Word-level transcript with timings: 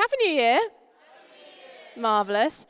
Happy 0.00 0.16
New 0.24 0.32
Year. 0.32 0.60
Marvellous. 1.94 2.66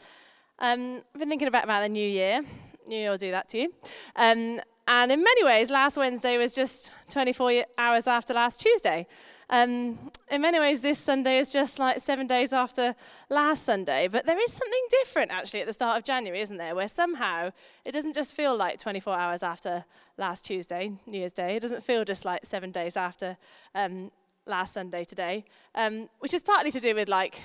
Um, 0.58 1.00
I've 1.14 1.20
been 1.20 1.28
thinking 1.28 1.46
about, 1.46 1.62
about 1.62 1.82
the 1.82 1.88
new 1.88 2.04
year. 2.04 2.42
New 2.88 2.96
Year 2.96 3.10
will 3.10 3.18
do 3.18 3.30
that 3.30 3.48
to 3.50 3.58
you. 3.58 3.72
Um, 4.16 4.60
and 4.88 5.12
in 5.12 5.22
many 5.22 5.44
ways, 5.44 5.70
last 5.70 5.96
Wednesday 5.96 6.38
was 6.38 6.52
just 6.52 6.90
24 7.10 7.66
hours 7.78 8.08
after 8.08 8.34
last 8.34 8.60
Tuesday. 8.60 9.06
Um, 9.48 10.10
in 10.28 10.40
many 10.40 10.58
ways, 10.58 10.80
this 10.80 10.98
Sunday 10.98 11.38
is 11.38 11.52
just 11.52 11.78
like 11.78 12.00
seven 12.00 12.26
days 12.26 12.52
after 12.52 12.96
last 13.28 13.64
Sunday. 13.64 14.08
But 14.08 14.26
there 14.26 14.40
is 14.42 14.52
something 14.52 14.82
different 14.90 15.30
actually 15.30 15.60
at 15.60 15.68
the 15.68 15.72
start 15.72 15.98
of 15.98 16.02
January, 16.02 16.40
isn't 16.40 16.56
there? 16.56 16.74
Where 16.74 16.88
somehow 16.88 17.52
it 17.84 17.92
doesn't 17.92 18.14
just 18.14 18.34
feel 18.34 18.56
like 18.56 18.80
24 18.80 19.16
hours 19.16 19.44
after 19.44 19.84
last 20.18 20.44
Tuesday, 20.44 20.90
New 21.06 21.18
Year's 21.18 21.32
Day. 21.32 21.54
It 21.54 21.60
doesn't 21.60 21.84
feel 21.84 22.04
just 22.04 22.24
like 22.24 22.44
seven 22.44 22.72
days 22.72 22.96
after 22.96 23.36
um, 23.76 24.10
last 24.50 24.74
Sunday 24.74 25.04
today, 25.04 25.44
um, 25.74 26.08
which 26.18 26.34
is 26.34 26.42
partly 26.42 26.70
to 26.72 26.80
do 26.80 26.94
with 26.94 27.08
like 27.08 27.42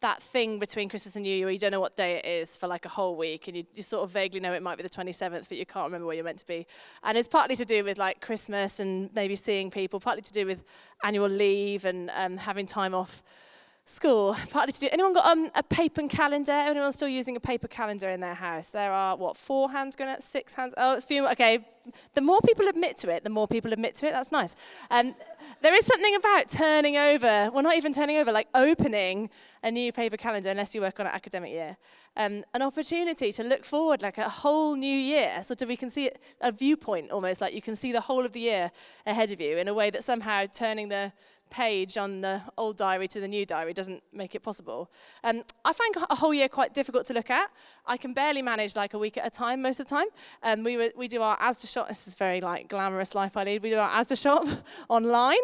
that 0.00 0.22
thing 0.22 0.58
between 0.58 0.88
Christmas 0.88 1.16
and 1.16 1.24
New 1.24 1.34
Year 1.34 1.46
where 1.46 1.52
you 1.52 1.58
don't 1.58 1.70
know 1.70 1.80
what 1.80 1.96
day 1.96 2.16
it 2.16 2.26
is 2.26 2.56
for 2.56 2.66
like 2.66 2.84
a 2.84 2.88
whole 2.88 3.16
week 3.16 3.48
and 3.48 3.56
you, 3.56 3.64
you 3.74 3.82
sort 3.82 4.04
of 4.04 4.10
vaguely 4.10 4.40
know 4.40 4.52
it 4.52 4.62
might 4.62 4.76
be 4.76 4.82
the 4.82 4.90
27th, 4.90 5.48
but 5.48 5.56
you 5.56 5.64
can't 5.64 5.86
remember 5.86 6.06
where 6.06 6.14
you're 6.16 6.24
meant 6.24 6.38
to 6.38 6.46
be. 6.46 6.66
And 7.02 7.16
it's 7.16 7.28
partly 7.28 7.56
to 7.56 7.64
do 7.64 7.82
with 7.82 7.96
like 7.96 8.20
Christmas 8.20 8.78
and 8.78 9.14
maybe 9.14 9.36
seeing 9.36 9.70
people, 9.70 9.98
partly 10.00 10.22
to 10.22 10.32
do 10.32 10.44
with 10.44 10.64
annual 11.02 11.28
leave 11.28 11.84
and 11.84 12.10
um, 12.14 12.36
having 12.36 12.66
time 12.66 12.94
off 12.94 13.22
school. 13.86 14.36
Partly 14.50 14.72
to 14.72 14.80
do. 14.80 14.88
Anyone 14.92 15.14
got 15.14 15.26
um, 15.26 15.48
a 15.54 15.62
paper 15.62 16.06
calendar? 16.08 16.52
Anyone 16.52 16.92
still 16.92 17.08
using 17.08 17.36
a 17.36 17.40
paper 17.40 17.68
calendar 17.68 18.10
in 18.10 18.20
their 18.20 18.34
house? 18.34 18.70
There 18.70 18.92
are 18.92 19.16
what 19.16 19.36
four 19.36 19.70
hands 19.70 19.96
going 19.96 20.10
up, 20.10 20.22
six 20.22 20.54
hands. 20.54 20.74
Oh, 20.76 20.96
it's 20.96 21.04
a 21.04 21.08
few. 21.08 21.28
Okay, 21.28 21.64
the 22.14 22.20
more 22.20 22.40
people 22.44 22.66
admit 22.66 22.96
to 22.98 23.08
it, 23.08 23.22
the 23.22 23.30
more 23.30 23.46
people 23.46 23.72
admit 23.72 23.94
to 23.96 24.06
it. 24.06 24.12
That's 24.12 24.32
nice. 24.32 24.56
Um, 24.90 25.14
there 25.62 25.74
is 25.74 25.86
something 25.86 26.16
about 26.16 26.50
turning 26.50 26.96
over. 26.96 27.50
Well, 27.52 27.62
not 27.62 27.76
even 27.76 27.92
turning 27.92 28.16
over, 28.16 28.32
like 28.32 28.48
opening 28.54 29.30
a 29.62 29.70
new 29.70 29.92
paper 29.92 30.16
calendar, 30.16 30.50
unless 30.50 30.74
you 30.74 30.80
work 30.80 30.98
on 30.98 31.06
an 31.06 31.12
academic 31.12 31.52
year. 31.52 31.76
Um, 32.16 32.44
an 32.54 32.62
opportunity 32.62 33.30
to 33.32 33.44
look 33.44 33.64
forward, 33.64 34.02
like 34.02 34.18
a 34.18 34.28
whole 34.28 34.74
new 34.74 34.86
year, 34.86 35.42
so 35.42 35.54
that 35.54 35.68
we 35.68 35.76
can 35.76 35.90
see 35.90 36.10
a 36.40 36.50
viewpoint 36.50 37.10
almost, 37.10 37.40
like 37.40 37.54
you 37.54 37.62
can 37.62 37.76
see 37.76 37.92
the 37.92 38.00
whole 38.00 38.24
of 38.24 38.32
the 38.32 38.40
year 38.40 38.72
ahead 39.06 39.32
of 39.32 39.40
you 39.40 39.58
in 39.58 39.68
a 39.68 39.74
way 39.74 39.90
that 39.90 40.02
somehow 40.02 40.46
turning 40.46 40.88
the 40.88 41.12
page 41.50 41.96
on 41.96 42.20
the 42.20 42.42
old 42.56 42.76
diary 42.76 43.08
to 43.08 43.20
the 43.20 43.28
new 43.28 43.46
diary 43.46 43.72
doesn't 43.72 44.02
make 44.12 44.34
it 44.34 44.40
possible. 44.40 44.90
Um, 45.24 45.42
I 45.64 45.72
find 45.72 45.94
a 46.10 46.14
whole 46.14 46.34
year 46.34 46.48
quite 46.48 46.74
difficult 46.74 47.06
to 47.06 47.14
look 47.14 47.30
at. 47.30 47.50
I 47.86 47.96
can 47.96 48.12
barely 48.12 48.42
manage 48.42 48.74
like 48.74 48.94
a 48.94 48.98
week 48.98 49.16
at 49.16 49.26
a 49.26 49.30
time 49.30 49.62
most 49.62 49.78
of 49.78 49.86
the 49.86 49.94
time. 49.94 50.06
Um, 50.42 50.64
we, 50.64 50.76
were, 50.76 50.90
we 50.96 51.08
do 51.08 51.22
our 51.22 51.36
Asda 51.38 51.72
shop. 51.72 51.88
This 51.88 52.08
is 52.08 52.14
very 52.14 52.40
like 52.40 52.68
glamorous 52.68 53.14
life 53.14 53.36
I 53.36 53.44
lead. 53.44 53.62
We 53.62 53.70
do 53.70 53.78
our 53.78 53.88
Asda 53.88 54.20
shop 54.20 54.46
online 54.88 55.38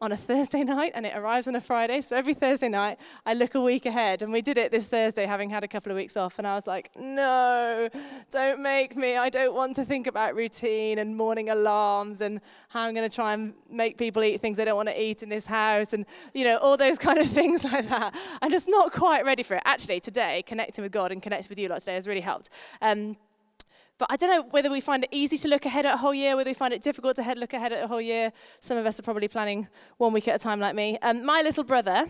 on 0.00 0.12
a 0.12 0.16
Thursday 0.16 0.64
night 0.64 0.92
and 0.94 1.06
it 1.06 1.16
arrives 1.16 1.46
on 1.46 1.54
a 1.54 1.60
Friday. 1.60 2.00
So 2.00 2.16
every 2.16 2.34
Thursday 2.34 2.68
night 2.68 2.98
I 3.24 3.34
look 3.34 3.54
a 3.54 3.60
week 3.60 3.86
ahead 3.86 4.22
and 4.22 4.32
we 4.32 4.42
did 4.42 4.58
it 4.58 4.72
this 4.72 4.88
Thursday 4.88 5.24
having 5.24 5.50
had 5.50 5.62
a 5.62 5.68
couple 5.68 5.92
of 5.92 5.96
weeks 5.96 6.16
off 6.16 6.38
and 6.38 6.46
I 6.46 6.54
was 6.56 6.66
like, 6.66 6.90
no, 6.98 7.88
don't 8.30 8.60
make 8.60 8.96
me. 8.96 9.16
I 9.16 9.28
don't 9.28 9.54
want 9.54 9.76
to 9.76 9.84
think 9.84 10.06
about 10.06 10.34
routine 10.34 10.98
and 10.98 11.16
morning 11.16 11.50
alarms 11.50 12.20
and 12.20 12.40
how 12.68 12.82
I'm 12.82 12.94
going 12.94 13.08
to 13.08 13.14
try 13.14 13.34
and 13.34 13.54
make 13.70 13.98
people 13.98 14.24
eat 14.24 14.40
things 14.40 14.56
they 14.56 14.64
don't 14.64 14.76
want 14.76 14.88
to 14.88 15.00
eat 15.00 15.22
in 15.22 15.28
this 15.28 15.43
house 15.46 15.92
and, 15.92 16.06
you 16.32 16.44
know, 16.44 16.56
all 16.58 16.76
those 16.76 16.98
kind 16.98 17.18
of 17.18 17.26
things 17.40 17.64
like 17.64 17.88
that. 17.88 18.14
I'm 18.42 18.50
just 18.50 18.68
not 18.68 18.92
quite 18.92 19.24
ready 19.24 19.42
for 19.42 19.54
it. 19.54 19.62
Actually, 19.64 20.00
today, 20.00 20.42
connecting 20.46 20.82
with 20.82 20.92
God 20.92 21.12
and 21.12 21.22
connecting 21.22 21.48
with 21.48 21.58
you 21.58 21.68
lot 21.68 21.80
today 21.80 21.94
has 21.94 22.06
really 22.06 22.20
helped. 22.20 22.50
Um, 22.80 23.16
but 23.98 24.10
I 24.10 24.16
don't 24.16 24.30
know 24.30 24.42
whether 24.50 24.70
we 24.70 24.80
find 24.80 25.04
it 25.04 25.10
easy 25.12 25.38
to 25.38 25.48
look 25.48 25.66
ahead 25.66 25.86
at 25.86 25.94
a 25.94 25.96
whole 25.96 26.14
year, 26.14 26.36
whether 26.36 26.50
we 26.50 26.54
find 26.54 26.74
it 26.74 26.82
difficult 26.82 27.14
to 27.16 27.22
head, 27.22 27.38
look 27.38 27.52
ahead 27.52 27.72
at 27.72 27.82
a 27.82 27.86
whole 27.86 28.00
year. 28.00 28.32
Some 28.58 28.76
of 28.76 28.86
us 28.86 28.98
are 28.98 29.02
probably 29.02 29.28
planning 29.28 29.68
one 29.98 30.12
week 30.12 30.26
at 30.26 30.34
a 30.34 30.38
time, 30.38 30.58
like 30.58 30.74
me. 30.74 30.98
Um, 31.00 31.24
my 31.24 31.42
little 31.42 31.62
brother 31.62 32.08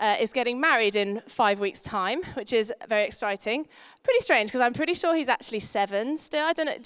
uh, 0.00 0.16
is 0.18 0.32
getting 0.32 0.58
married 0.60 0.96
in 0.96 1.20
five 1.28 1.60
weeks' 1.60 1.82
time, 1.82 2.22
which 2.34 2.52
is 2.52 2.72
very 2.88 3.04
exciting. 3.04 3.68
Pretty 4.02 4.20
strange 4.20 4.48
because 4.48 4.62
I'm 4.62 4.72
pretty 4.72 4.94
sure 4.94 5.14
he's 5.14 5.28
actually 5.28 5.60
seven 5.60 6.16
still. 6.16 6.44
I 6.44 6.54
don't 6.54 6.66
know, 6.66 6.76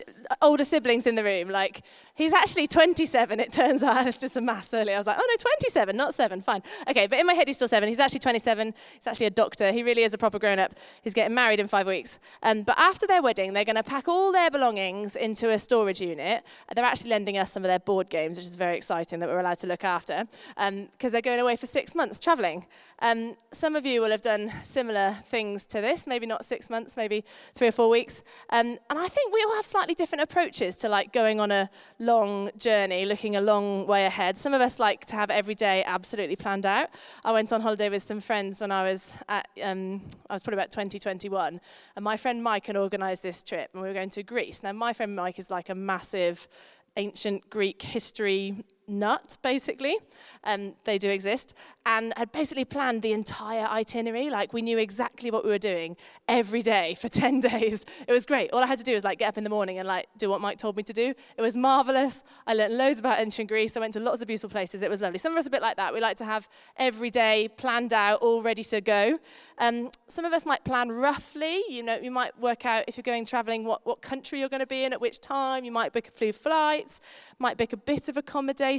older 0.42 0.64
siblings 0.64 1.06
in 1.06 1.14
the 1.14 1.22
room. 1.22 1.48
Like, 1.48 1.82
he's 2.14 2.32
actually 2.32 2.66
27, 2.66 3.38
it 3.38 3.52
turns 3.52 3.82
out. 3.82 3.96
I 3.98 4.04
just 4.04 4.20
did 4.20 4.32
some 4.32 4.44
maths 4.44 4.74
earlier. 4.74 4.96
I 4.96 4.98
was 4.98 5.06
like, 5.06 5.16
oh 5.18 5.26
no, 5.26 5.36
27, 5.36 5.96
not 5.96 6.12
seven, 6.12 6.40
fine. 6.40 6.62
Okay, 6.88 7.06
but 7.06 7.18
in 7.18 7.26
my 7.26 7.34
head, 7.34 7.46
he's 7.46 7.56
still 7.56 7.68
seven. 7.68 7.88
He's 7.88 8.00
actually 8.00 8.18
27. 8.18 8.74
He's 8.94 9.06
actually 9.06 9.26
a 9.26 9.30
doctor. 9.30 9.70
He 9.70 9.84
really 9.84 10.02
is 10.02 10.12
a 10.12 10.18
proper 10.18 10.40
grown 10.40 10.58
up. 10.58 10.74
He's 11.02 11.14
getting 11.14 11.34
married 11.34 11.60
in 11.60 11.68
five 11.68 11.86
weeks. 11.86 12.18
Um, 12.42 12.62
but 12.62 12.76
after 12.78 13.06
their 13.06 13.22
wedding, 13.22 13.52
they're 13.52 13.64
going 13.64 13.76
to 13.76 13.84
pack 13.84 14.08
all 14.08 14.32
their 14.32 14.50
belongings 14.50 15.14
into 15.14 15.50
a 15.50 15.58
storage 15.58 16.00
unit. 16.00 16.44
They're 16.74 16.84
actually 16.84 17.10
lending 17.10 17.38
us 17.38 17.52
some 17.52 17.62
of 17.62 17.68
their 17.68 17.78
board 17.78 18.10
games, 18.10 18.36
which 18.36 18.46
is 18.46 18.56
very 18.56 18.76
exciting 18.76 19.20
that 19.20 19.28
we're 19.28 19.38
allowed 19.38 19.58
to 19.58 19.68
look 19.68 19.84
after 19.84 20.26
because 20.56 20.68
um, 20.68 20.88
they're 21.10 21.20
going 21.20 21.40
away 21.40 21.54
for 21.56 21.66
six 21.66 21.94
months 21.94 22.18
traveling. 22.18 22.66
Um, 23.04 23.36
some 23.52 23.76
of 23.76 23.84
you 23.84 24.00
will 24.00 24.10
have 24.10 24.22
done 24.22 24.50
similar 24.62 25.18
things 25.26 25.66
to 25.66 25.82
this, 25.82 26.06
maybe 26.06 26.24
not 26.24 26.42
six 26.42 26.70
months, 26.70 26.96
maybe 26.96 27.22
three 27.54 27.68
or 27.68 27.72
four 27.72 27.90
weeks. 27.90 28.22
Um, 28.48 28.78
and 28.88 28.98
I 28.98 29.08
think 29.08 29.30
we 29.30 29.44
all 29.46 29.54
have 29.56 29.66
slightly 29.66 29.94
different 29.94 30.22
approaches 30.22 30.76
to 30.76 30.88
like 30.88 31.12
going 31.12 31.38
on 31.38 31.50
a 31.50 31.68
long 31.98 32.50
journey, 32.56 33.04
looking 33.04 33.36
a 33.36 33.42
long 33.42 33.86
way 33.86 34.06
ahead. 34.06 34.38
Some 34.38 34.54
of 34.54 34.62
us 34.62 34.78
like 34.78 35.04
to 35.04 35.16
have 35.16 35.28
every 35.28 35.54
day 35.54 35.84
absolutely 35.84 36.34
planned 36.34 36.64
out. 36.64 36.88
I 37.26 37.32
went 37.32 37.52
on 37.52 37.60
holiday 37.60 37.90
with 37.90 38.02
some 38.02 38.20
friends 38.20 38.62
when 38.62 38.72
I 38.72 38.84
was 38.84 39.18
at, 39.28 39.48
um, 39.62 40.00
I 40.30 40.32
was 40.32 40.42
probably 40.42 40.62
about 40.62 40.70
2021, 40.70 41.60
and 41.96 42.02
my 42.02 42.16
friend 42.16 42.42
Mike 42.42 42.68
had 42.68 42.76
organised 42.78 43.22
this 43.22 43.42
trip, 43.42 43.68
and 43.74 43.82
we 43.82 43.88
were 43.88 43.94
going 43.94 44.08
to 44.10 44.22
Greece. 44.22 44.62
Now, 44.62 44.72
my 44.72 44.94
friend 44.94 45.14
Mike 45.14 45.38
is 45.38 45.50
like 45.50 45.68
a 45.68 45.74
massive 45.74 46.48
ancient 46.96 47.50
Greek 47.50 47.82
history 47.82 48.64
nut, 48.86 49.36
basically. 49.42 49.96
Um, 50.44 50.74
they 50.84 50.98
do 50.98 51.10
exist. 51.10 51.54
And 51.86 52.12
had 52.16 52.32
basically 52.32 52.64
planned 52.64 53.02
the 53.02 53.12
entire 53.12 53.66
itinerary. 53.66 54.30
Like, 54.30 54.52
we 54.52 54.62
knew 54.62 54.78
exactly 54.78 55.30
what 55.30 55.44
we 55.44 55.50
were 55.50 55.58
doing 55.58 55.96
every 56.28 56.62
day 56.62 56.94
for 56.94 57.08
10 57.24 57.40
days. 57.40 57.84
It 58.06 58.12
was 58.12 58.26
great. 58.26 58.50
All 58.52 58.62
I 58.62 58.66
had 58.66 58.78
to 58.78 58.84
do 58.84 58.94
was, 58.94 59.04
like, 59.04 59.18
get 59.18 59.28
up 59.28 59.38
in 59.38 59.44
the 59.44 59.50
morning 59.50 59.78
and, 59.78 59.88
like, 59.88 60.06
do 60.18 60.28
what 60.28 60.40
Mike 60.40 60.58
told 60.58 60.76
me 60.76 60.82
to 60.82 60.92
do. 60.92 61.14
It 61.36 61.42
was 61.42 61.56
marvelous. 61.56 62.22
I 62.46 62.54
learned 62.54 62.76
loads 62.76 63.00
about 63.00 63.20
ancient 63.20 63.48
Greece. 63.48 63.76
I 63.76 63.80
went 63.80 63.94
to 63.94 64.00
lots 64.00 64.20
of 64.20 64.28
beautiful 64.28 64.50
places. 64.50 64.82
It 64.82 64.90
was 64.90 65.00
lovely. 65.00 65.18
Some 65.18 65.32
of 65.32 65.38
us 65.38 65.46
are 65.46 65.48
a 65.48 65.50
bit 65.50 65.62
like 65.62 65.76
that. 65.76 65.92
We 65.94 66.00
like 66.00 66.16
to 66.18 66.24
have 66.24 66.48
every 66.76 67.10
day 67.10 67.48
planned 67.56 67.92
out, 67.92 68.20
all 68.20 68.42
ready 68.42 68.64
to 68.64 68.80
go. 68.80 69.18
Um, 69.58 69.90
some 70.08 70.24
of 70.24 70.32
us 70.32 70.44
might 70.44 70.64
plan 70.64 70.90
roughly. 70.90 71.62
You 71.68 71.82
know, 71.82 71.96
you 71.96 72.10
might 72.10 72.38
work 72.38 72.66
out 72.66 72.84
if 72.88 72.96
you're 72.96 73.02
going 73.02 73.24
traveling 73.24 73.64
what, 73.64 73.86
what 73.86 74.02
country 74.02 74.40
you're 74.40 74.48
going 74.48 74.60
to 74.60 74.66
be 74.66 74.84
in 74.84 74.92
at 74.92 75.00
which 75.00 75.20
time. 75.20 75.64
You 75.64 75.72
might 75.72 75.92
book 75.92 76.08
a 76.08 76.10
few 76.10 76.32
flights, 76.32 77.00
might 77.38 77.56
book 77.56 77.72
a 77.72 77.76
bit 77.76 78.08
of 78.08 78.16
accommodation. 78.16 78.73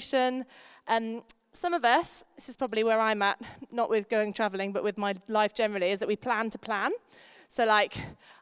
Um, 0.87 1.23
some 1.51 1.73
of 1.73 1.85
us, 1.85 2.23
this 2.35 2.49
is 2.49 2.55
probably 2.55 2.83
where 2.83 2.99
I'm 2.99 3.21
at, 3.21 3.39
not 3.71 3.89
with 3.89 4.09
going 4.09 4.33
traveling, 4.33 4.73
but 4.73 4.83
with 4.83 4.97
my 4.97 5.15
life 5.27 5.53
generally, 5.53 5.91
is 5.91 5.99
that 5.99 6.07
we 6.07 6.15
plan 6.15 6.49
to 6.49 6.57
plan. 6.57 6.91
So, 7.47 7.65
like, 7.65 7.95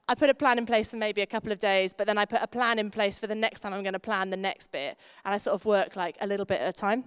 I 0.08 0.16
put 0.16 0.30
a 0.30 0.34
plan 0.34 0.58
in 0.58 0.66
place 0.66 0.92
for 0.92 0.98
maybe 0.98 1.22
a 1.22 1.26
couple 1.26 1.52
of 1.52 1.60
days, 1.60 1.94
but 1.94 2.08
then 2.08 2.18
I 2.18 2.26
put 2.26 2.42
a 2.42 2.48
plan 2.48 2.80
in 2.80 2.90
place 2.90 3.20
for 3.20 3.28
the 3.28 3.36
next 3.36 3.60
time 3.60 3.74
I'm 3.74 3.84
going 3.84 3.94
to 3.94 4.00
plan 4.00 4.30
the 4.30 4.38
next 4.38 4.72
bit. 4.72 4.98
And 5.24 5.34
I 5.34 5.38
sort 5.38 5.54
of 5.54 5.66
work 5.66 5.96
like 5.96 6.18
a 6.22 6.28
little 6.28 6.46
bit 6.46 6.62
at 6.62 6.70
a 6.70 6.74
time. 6.74 7.04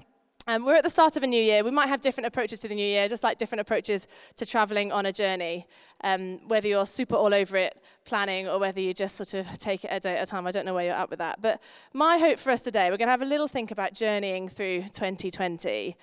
Um, 0.49 0.65
we're 0.65 0.77
at 0.77 0.85
the 0.85 0.91
start 0.91 1.17
of 1.17 1.25
a 1.25 1.27
new 1.27 1.43
year. 1.43 1.65
We 1.65 1.73
might 1.73 1.89
have 1.89 2.01
different 2.01 2.29
approaches 2.29 2.61
to 2.61 2.69
the 2.69 2.77
new 2.77 2.87
year, 2.87 3.09
just 3.09 3.25
like 3.25 3.37
different 3.37 3.61
approaches 3.61 4.07
to 4.37 4.47
traveling 4.47 4.93
on 4.93 5.05
a 5.07 5.13
journey. 5.13 5.67
Um, 6.05 6.39
whether 6.47 6.69
you're 6.69 6.87
super 6.87 7.17
all 7.17 7.35
over 7.35 7.57
it 7.57 7.83
planning 8.05 8.47
or 8.47 8.61
whether 8.61 8.81
you 8.81 8.95
just 8.95 9.17
sort 9.17 9.35
of 9.35 9.59
take 9.59 9.83
it 9.83 9.89
a 9.91 9.99
day 9.99 10.17
at 10.17 10.23
a 10.23 10.31
time, 10.31 10.47
I 10.47 10.53
don't 10.53 10.65
know 10.65 10.75
where 10.75 10.85
you're 10.85 10.95
at 10.95 11.11
with 11.11 11.19
that. 11.19 11.41
But 11.41 11.61
my 11.93 12.19
hope 12.19 12.39
for 12.39 12.53
us 12.53 12.63
today, 12.63 12.91
we're 12.91 12.97
going 12.97 13.09
to 13.09 13.13
have 13.13 13.23
a 13.23 13.27
little 13.27 13.49
think 13.49 13.73
about 13.73 13.93
journeying 13.93 14.49
through 14.49 14.83
2020. 14.93 15.97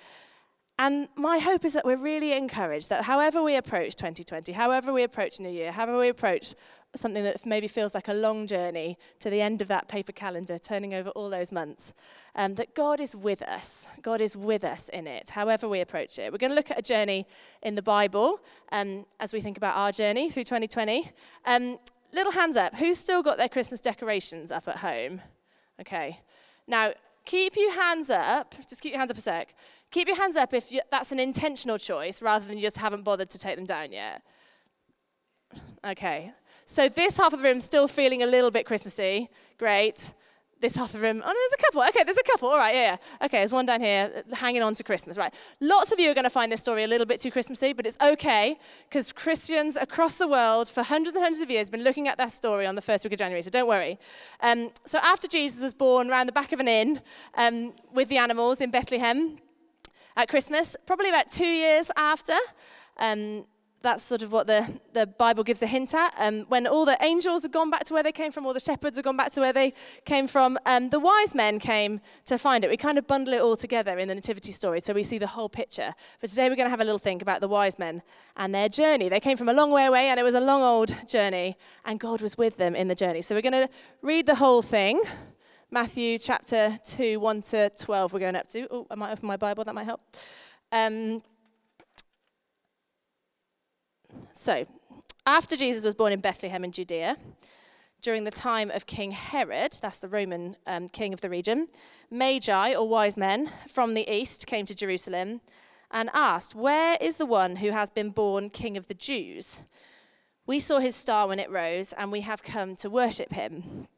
And 0.76 1.08
my 1.14 1.38
hope 1.38 1.64
is 1.64 1.72
that 1.74 1.84
we're 1.84 1.96
really 1.96 2.32
encouraged 2.32 2.88
that 2.88 3.04
however 3.04 3.40
we 3.42 3.54
approach 3.54 3.94
2020, 3.94 4.52
however 4.52 4.92
we 4.92 5.04
approach 5.04 5.38
New 5.38 5.48
Year, 5.48 5.70
however 5.70 5.98
we 5.98 6.08
approach 6.08 6.54
something 6.96 7.22
that 7.22 7.46
maybe 7.46 7.68
feels 7.68 7.94
like 7.94 8.08
a 8.08 8.14
long 8.14 8.48
journey 8.48 8.98
to 9.20 9.30
the 9.30 9.40
end 9.40 9.62
of 9.62 9.68
that 9.68 9.86
paper 9.86 10.10
calendar, 10.10 10.58
turning 10.58 10.92
over 10.92 11.10
all 11.10 11.30
those 11.30 11.52
months, 11.52 11.92
um, 12.34 12.56
that 12.56 12.74
God 12.74 12.98
is 12.98 13.14
with 13.14 13.40
us. 13.42 13.86
God 14.02 14.20
is 14.20 14.36
with 14.36 14.64
us 14.64 14.88
in 14.88 15.06
it, 15.06 15.30
however 15.30 15.68
we 15.68 15.80
approach 15.80 16.18
it. 16.18 16.32
We're 16.32 16.38
going 16.38 16.50
to 16.50 16.56
look 16.56 16.72
at 16.72 16.78
a 16.78 16.82
journey 16.82 17.26
in 17.62 17.76
the 17.76 17.82
Bible 17.82 18.40
um, 18.72 19.06
as 19.20 19.32
we 19.32 19.40
think 19.40 19.56
about 19.56 19.76
our 19.76 19.92
journey 19.92 20.28
through 20.28 20.44
2020. 20.44 21.08
Um, 21.44 21.78
little 22.12 22.32
hands 22.32 22.56
up. 22.56 22.74
Who's 22.74 22.98
still 22.98 23.22
got 23.22 23.38
their 23.38 23.48
Christmas 23.48 23.80
decorations 23.80 24.50
up 24.50 24.66
at 24.66 24.78
home? 24.78 25.20
Okay. 25.80 26.18
Now, 26.66 26.94
keep 27.24 27.56
your 27.56 27.72
hands 27.72 28.10
up. 28.10 28.54
Just 28.68 28.82
keep 28.82 28.92
your 28.92 28.98
hands 28.98 29.10
up 29.10 29.16
a 29.16 29.20
sec. 29.20 29.54
Keep 29.90 30.08
your 30.08 30.16
hands 30.16 30.36
up 30.36 30.52
if 30.52 30.72
you, 30.72 30.80
that's 30.90 31.12
an 31.12 31.20
intentional 31.20 31.78
choice 31.78 32.20
rather 32.20 32.46
than 32.46 32.56
you 32.56 32.62
just 32.62 32.78
haven't 32.78 33.02
bothered 33.02 33.30
to 33.30 33.38
take 33.38 33.56
them 33.56 33.64
down 33.64 33.92
yet. 33.92 34.22
Okay. 35.84 36.32
So 36.66 36.88
this 36.88 37.16
half 37.16 37.32
of 37.32 37.40
the 37.40 37.44
room 37.44 37.60
still 37.60 37.86
feeling 37.86 38.22
a 38.22 38.26
little 38.26 38.50
bit 38.50 38.66
Christmassy. 38.66 39.28
Great. 39.58 40.12
This 40.60 40.76
half 40.76 40.94
of 40.94 41.00
the 41.00 41.06
room. 41.06 41.22
Oh, 41.22 41.28
no, 41.28 41.34
there's 41.34 41.52
a 41.52 41.62
couple. 41.62 41.82
Okay, 41.82 42.04
there's 42.04 42.16
a 42.16 42.22
couple. 42.22 42.48
All 42.48 42.56
right, 42.56 42.74
yeah, 42.74 42.96
yeah. 43.20 43.26
Okay, 43.26 43.38
there's 43.38 43.52
one 43.52 43.66
down 43.66 43.80
here 43.80 44.24
hanging 44.32 44.62
on 44.62 44.74
to 44.76 44.84
Christmas. 44.84 45.18
Right. 45.18 45.34
Lots 45.60 45.92
of 45.92 45.98
you 45.98 46.10
are 46.10 46.14
going 46.14 46.24
to 46.24 46.30
find 46.30 46.50
this 46.50 46.60
story 46.60 46.84
a 46.84 46.86
little 46.86 47.06
bit 47.06 47.20
too 47.20 47.30
Christmassy, 47.30 47.72
but 47.72 47.86
it's 47.86 47.98
okay 48.00 48.56
because 48.88 49.12
Christians 49.12 49.76
across 49.76 50.16
the 50.16 50.28
world 50.28 50.68
for 50.68 50.82
hundreds 50.82 51.14
and 51.16 51.22
hundreds 51.22 51.42
of 51.42 51.50
years 51.50 51.66
have 51.66 51.72
been 51.72 51.84
looking 51.84 52.08
at 52.08 52.16
that 52.18 52.32
story 52.32 52.66
on 52.66 52.76
the 52.76 52.82
first 52.82 53.04
week 53.04 53.12
of 53.12 53.18
January. 53.18 53.42
So 53.42 53.50
don't 53.50 53.68
worry. 53.68 53.98
Um, 54.40 54.70
so 54.86 54.98
after 55.02 55.28
Jesus 55.28 55.60
was 55.60 55.74
born, 55.74 56.10
around 56.10 56.26
the 56.26 56.32
back 56.32 56.52
of 56.52 56.60
an 56.60 56.68
inn 56.68 57.00
um, 57.34 57.72
with 57.92 58.08
the 58.08 58.18
animals 58.18 58.60
in 58.60 58.70
Bethlehem 58.70 59.36
at 60.16 60.28
Christmas, 60.28 60.76
probably 60.86 61.08
about 61.08 61.30
two 61.30 61.46
years 61.46 61.90
after. 61.96 62.36
Um, 62.98 63.46
that's 63.84 64.02
sort 64.02 64.22
of 64.22 64.32
what 64.32 64.46
the, 64.46 64.66
the 64.94 65.06
Bible 65.06 65.44
gives 65.44 65.62
a 65.62 65.66
hint 65.66 65.94
at. 65.94 66.12
Um, 66.18 66.46
when 66.48 66.66
all 66.66 66.84
the 66.84 66.96
angels 67.02 67.42
have 67.42 67.52
gone 67.52 67.70
back 67.70 67.84
to 67.84 67.94
where 67.94 68.02
they 68.02 68.12
came 68.12 68.32
from, 68.32 68.46
all 68.46 68.54
the 68.54 68.58
shepherds 68.58 68.96
have 68.96 69.04
gone 69.04 69.16
back 69.16 69.30
to 69.32 69.40
where 69.40 69.52
they 69.52 69.74
came 70.06 70.26
from, 70.26 70.58
um, 70.64 70.88
the 70.88 70.98
wise 70.98 71.34
men 71.34 71.58
came 71.58 72.00
to 72.24 72.38
find 72.38 72.64
it. 72.64 72.70
We 72.70 72.78
kind 72.78 72.98
of 72.98 73.06
bundle 73.06 73.34
it 73.34 73.42
all 73.42 73.56
together 73.56 73.98
in 73.98 74.08
the 74.08 74.14
Nativity 74.14 74.52
story 74.52 74.80
so 74.80 74.94
we 74.94 75.02
see 75.02 75.18
the 75.18 75.26
whole 75.26 75.50
picture. 75.50 75.94
But 76.20 76.30
today 76.30 76.48
we're 76.48 76.56
going 76.56 76.66
to 76.66 76.70
have 76.70 76.80
a 76.80 76.84
little 76.84 76.98
think 76.98 77.20
about 77.20 77.40
the 77.40 77.48
wise 77.48 77.78
men 77.78 78.02
and 78.36 78.54
their 78.54 78.70
journey. 78.70 79.10
They 79.10 79.20
came 79.20 79.36
from 79.36 79.50
a 79.50 79.54
long 79.54 79.70
way 79.70 79.84
away 79.84 80.08
and 80.08 80.18
it 80.18 80.22
was 80.22 80.34
a 80.34 80.40
long 80.40 80.62
old 80.62 80.96
journey, 81.06 81.56
and 81.84 82.00
God 82.00 82.22
was 82.22 82.38
with 82.38 82.56
them 82.56 82.74
in 82.74 82.88
the 82.88 82.94
journey. 82.94 83.20
So 83.20 83.34
we're 83.34 83.42
going 83.42 83.68
to 83.68 83.68
read 84.00 84.24
the 84.24 84.36
whole 84.36 84.62
thing. 84.62 85.00
Matthew 85.70 86.18
chapter 86.18 86.78
2, 86.86 87.20
1 87.20 87.42
to 87.42 87.70
12, 87.70 88.12
we're 88.12 88.20
going 88.20 88.36
up 88.36 88.48
to. 88.48 88.66
Oh, 88.70 88.86
I 88.90 88.94
might 88.94 89.12
open 89.12 89.26
my 89.26 89.36
Bible, 89.36 89.64
that 89.64 89.74
might 89.74 89.84
help. 89.84 90.00
Um, 90.72 91.22
so, 94.34 94.66
after 95.26 95.56
Jesus 95.56 95.84
was 95.84 95.94
born 95.94 96.12
in 96.12 96.20
Bethlehem 96.20 96.64
in 96.64 96.72
Judea, 96.72 97.16
during 98.02 98.24
the 98.24 98.30
time 98.30 98.70
of 98.70 98.86
King 98.86 99.12
Herod, 99.12 99.78
that's 99.80 99.98
the 99.98 100.08
Roman 100.08 100.56
um, 100.66 100.88
king 100.90 101.14
of 101.14 101.22
the 101.22 101.30
region, 101.30 101.68
Magi, 102.10 102.74
or 102.74 102.86
wise 102.86 103.16
men, 103.16 103.50
from 103.66 103.94
the 103.94 104.06
east 104.06 104.46
came 104.46 104.66
to 104.66 104.74
Jerusalem 104.74 105.40
and 105.90 106.10
asked, 106.12 106.54
Where 106.54 106.98
is 107.00 107.16
the 107.16 107.24
one 107.24 107.56
who 107.56 107.70
has 107.70 107.88
been 107.88 108.10
born 108.10 108.50
king 108.50 108.76
of 108.76 108.88
the 108.88 108.94
Jews? 108.94 109.60
We 110.46 110.60
saw 110.60 110.80
his 110.80 110.94
star 110.94 111.28
when 111.28 111.40
it 111.40 111.50
rose, 111.50 111.94
and 111.94 112.12
we 112.12 112.20
have 112.20 112.42
come 112.42 112.76
to 112.76 112.90
worship 112.90 113.32
him. 113.32 113.88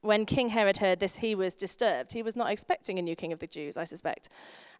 When 0.00 0.26
King 0.26 0.50
Herod 0.50 0.78
heard 0.78 1.00
this, 1.00 1.16
he 1.16 1.34
was 1.34 1.56
disturbed. 1.56 2.12
He 2.12 2.22
was 2.22 2.36
not 2.36 2.50
expecting 2.50 2.98
a 2.98 3.02
new 3.02 3.16
king 3.16 3.32
of 3.32 3.40
the 3.40 3.46
Jews, 3.48 3.76
I 3.76 3.84
suspect. 3.84 4.28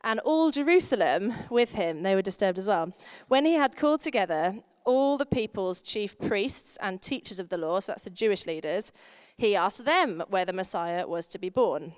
And 0.03 0.21
all 0.21 0.53
Jerusalem 0.53 1.35
with 1.51 1.75
him, 1.75 2.03
they 2.03 2.15
were 2.15 2.23
disturbed 2.23 2.59
as 2.59 2.69
well. 2.69 2.93
When 3.27 3.45
he 3.45 3.55
had 3.55 3.77
called 3.77 4.01
together 4.01 4.55
all 4.85 5.19
the 5.19 5.27
people's 5.27 5.83
chief 5.83 6.19
priests 6.19 6.79
and 6.81 7.03
teachers 7.03 7.41
of 7.41 7.49
the 7.49 7.59
law, 7.59 7.81
so 7.81 7.93
that's 7.93 8.05
the 8.05 8.11
Jewish 8.11 8.47
leaders, 8.47 8.93
he 9.37 9.57
asked 9.57 9.85
them 9.85 10.23
where 10.29 10.45
the 10.45 10.53
Messiah 10.53 11.07
was 11.07 11.27
to 11.29 11.39
be 11.39 11.51
born. 11.51 11.95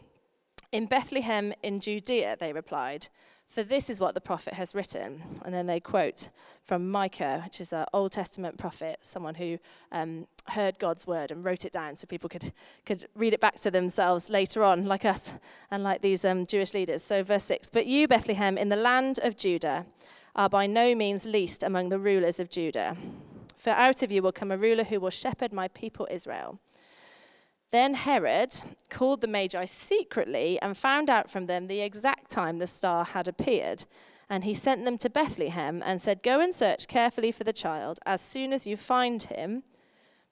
In 0.73 0.87
Bethlehem 0.87 1.53
in 1.63 1.79
Judea, 1.79 2.37
they 2.41 2.53
replied, 2.53 3.09
for 3.51 3.65
this 3.65 3.91
is 3.91 3.99
what 3.99 4.15
the 4.15 4.21
prophet 4.21 4.55
has 4.55 4.77
written. 4.77 5.23
And 5.45 5.53
then 5.53 5.67
they 5.67 5.81
quote 5.81 6.29
from 6.65 6.89
Micah, 6.89 7.43
which 7.45 7.61
is 7.61 7.73
an 7.73 7.85
Old 7.93 8.13
Testament 8.13 8.57
prophet, 8.59 9.01
someone 9.03 9.35
who 9.35 9.59
um, 9.91 10.29
heard 10.47 10.79
God's 10.79 11.05
word 11.05 11.33
and 11.33 11.45
wrote 11.45 11.65
it 11.65 11.73
down 11.73 11.97
so 11.97 12.07
people 12.07 12.29
could, 12.29 12.53
could 12.87 13.07
read 13.17 13.35
it 13.35 13.41
back 13.41 13.57
to 13.61 13.71
themselves 13.71 14.31
later 14.31 14.63
on, 14.63 14.87
like 14.87 15.05
us 15.05 15.35
and 15.69 15.83
like 15.83 16.01
these 16.01 16.25
um, 16.25 16.47
Jewish 16.47 16.75
leaders. 16.75 17.03
So, 17.03 17.25
verse 17.25 17.45
6 17.45 17.71
But 17.71 17.87
you, 17.87 18.07
Bethlehem, 18.07 18.57
in 18.57 18.69
the 18.69 18.77
land 18.77 19.19
of 19.21 19.37
Judah, 19.37 19.85
are 20.37 20.49
by 20.49 20.69
no 20.69 20.95
means 20.95 21.27
least 21.27 21.65
among 21.65 21.89
the 21.89 21.99
rulers 21.99 22.39
of 22.39 22.51
Judah. 22.51 22.97
For 23.59 23.71
out 23.71 24.05
of 24.05 24.13
you 24.13 24.23
will 24.23 24.33
come 24.33 24.53
a 24.53 24.57
ruler 24.57 24.85
who 24.85 25.01
will 25.01 25.11
shepherd 25.11 25.53
my 25.53 25.67
people 25.67 26.07
Israel. 26.09 26.61
Then 27.71 27.95
Herod 27.95 28.63
called 28.89 29.21
the 29.21 29.29
Magi 29.29 29.65
secretly 29.65 30.59
and 30.61 30.77
found 30.77 31.09
out 31.09 31.31
from 31.31 31.47
them 31.47 31.67
the 31.67 31.81
exact 31.81 32.31
time 32.31 32.59
the 32.59 32.67
star 32.67 33.05
had 33.05 33.29
appeared. 33.29 33.85
And 34.29 34.45
he 34.45 34.55
sent 34.55 34.85
them 34.85 34.99
to 34.99 35.11
Bethlehem 35.11 35.83
and 35.85 36.01
said, 36.01 36.23
Go 36.23 36.41
and 36.41 36.55
search 36.55 36.89
carefully 36.89 37.33
for 37.33 37.45
the 37.45 37.53
child. 37.53 37.99
As 38.07 38.21
soon 38.21 38.53
as 38.53 38.67
you 38.67 38.77
find 38.77 39.23
him, 39.23 39.63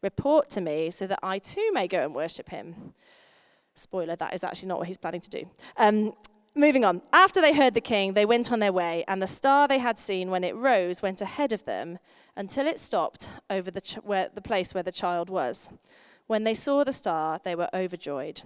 report 0.02 0.50
to 0.50 0.60
me 0.60 0.90
so 0.90 1.06
that 1.06 1.18
I 1.22 1.38
too 1.38 1.70
may 1.72 1.86
go 1.86 2.04
and 2.04 2.14
worship 2.14 2.50
him. 2.50 2.94
Spoiler, 3.74 4.16
that 4.16 4.34
is 4.34 4.42
actually 4.42 4.68
not 4.68 4.78
what 4.78 4.88
he's 4.88 4.98
planning 4.98 5.20
to 5.20 5.30
do. 5.30 5.50
Um, 5.76 6.14
moving 6.54 6.84
on. 6.84 7.02
After 7.12 7.40
they 7.40 7.54
heard 7.54 7.74
the 7.74 7.80
king, 7.80 8.14
they 8.14 8.24
went 8.24 8.50
on 8.50 8.58
their 8.58 8.72
way, 8.72 9.04
and 9.06 9.22
the 9.22 9.26
star 9.28 9.68
they 9.68 9.78
had 9.78 9.98
seen 9.98 10.30
when 10.30 10.42
it 10.42 10.56
rose 10.56 11.02
went 11.02 11.20
ahead 11.20 11.52
of 11.52 11.64
them 11.64 11.98
until 12.36 12.66
it 12.66 12.78
stopped 12.80 13.30
over 13.48 13.70
the, 13.70 13.80
ch- 13.80 13.96
where, 13.96 14.28
the 14.32 14.42
place 14.42 14.74
where 14.74 14.82
the 14.82 14.92
child 14.92 15.30
was. 15.30 15.70
When 16.28 16.44
they 16.44 16.54
saw 16.54 16.84
the 16.84 16.92
star, 16.92 17.40
they 17.42 17.54
were 17.54 17.70
overjoyed. 17.74 18.42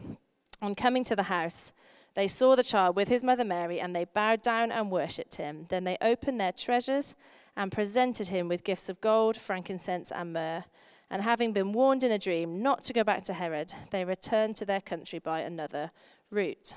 On 0.63 0.75
coming 0.75 1.03
to 1.05 1.17
the 1.17 1.25
house, 1.25 1.73
they 2.15 2.29
saw 2.29 2.55
the 2.55 2.63
child 2.63 2.95
with 2.95 3.09
his 3.09 3.25
mother 3.25 3.45
Mary, 3.45 3.81
and 3.81 3.95
they 3.95 4.05
bowed 4.05 4.41
down 4.41 4.71
and 4.71 4.91
worshipped 4.91 5.35
him. 5.35 5.67
Then 5.69 5.83
they 5.83 5.99
opened 6.01 6.41
their 6.41 6.53
treasures 6.53 7.17
and 7.57 7.73
presented 7.73 8.29
him 8.29 8.47
with 8.49 8.63
gifts 8.63 8.89
of 8.89 9.01
gold, 9.01 9.37
frankincense, 9.37 10.13
and 10.13 10.33
myrrh. 10.33 10.65
And 11.11 11.23
having 11.23 11.53
been 11.53 11.73
warned 11.73 12.05
in 12.05 12.13
a 12.13 12.19
dream 12.21 12.63
not 12.63 12.83
to 12.85 12.93
go 12.93 13.03
back 13.03 13.25
to 13.25 13.35
Herod, 13.35 13.75
they 13.91 14.05
returned 14.05 14.55
to 14.57 14.65
their 14.65 14.81
country 14.81 15.19
by 15.19 15.41
another 15.41 15.91
route. 16.31 16.75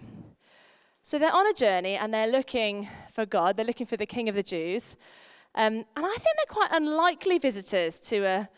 So 1.04 1.20
they're 1.20 1.32
on 1.32 1.48
a 1.48 1.54
journey 1.54 1.96
and 1.96 2.12
they're 2.12 2.28
looking 2.28 2.88
for 3.12 3.28
God, 3.28 3.56
they're 3.56 3.66
looking 3.66 3.86
for 3.86 3.96
the 3.96 4.08
King 4.08 4.28
of 4.28 4.34
the 4.34 4.44
Jews. 4.44 4.98
Um, 5.54 5.86
and 5.96 6.06
I 6.06 6.16
think 6.16 6.36
they're 6.36 6.46
quite 6.50 6.72
unlikely 6.72 7.38
visitors 7.38 8.00
to 8.02 8.26
a 8.26 8.50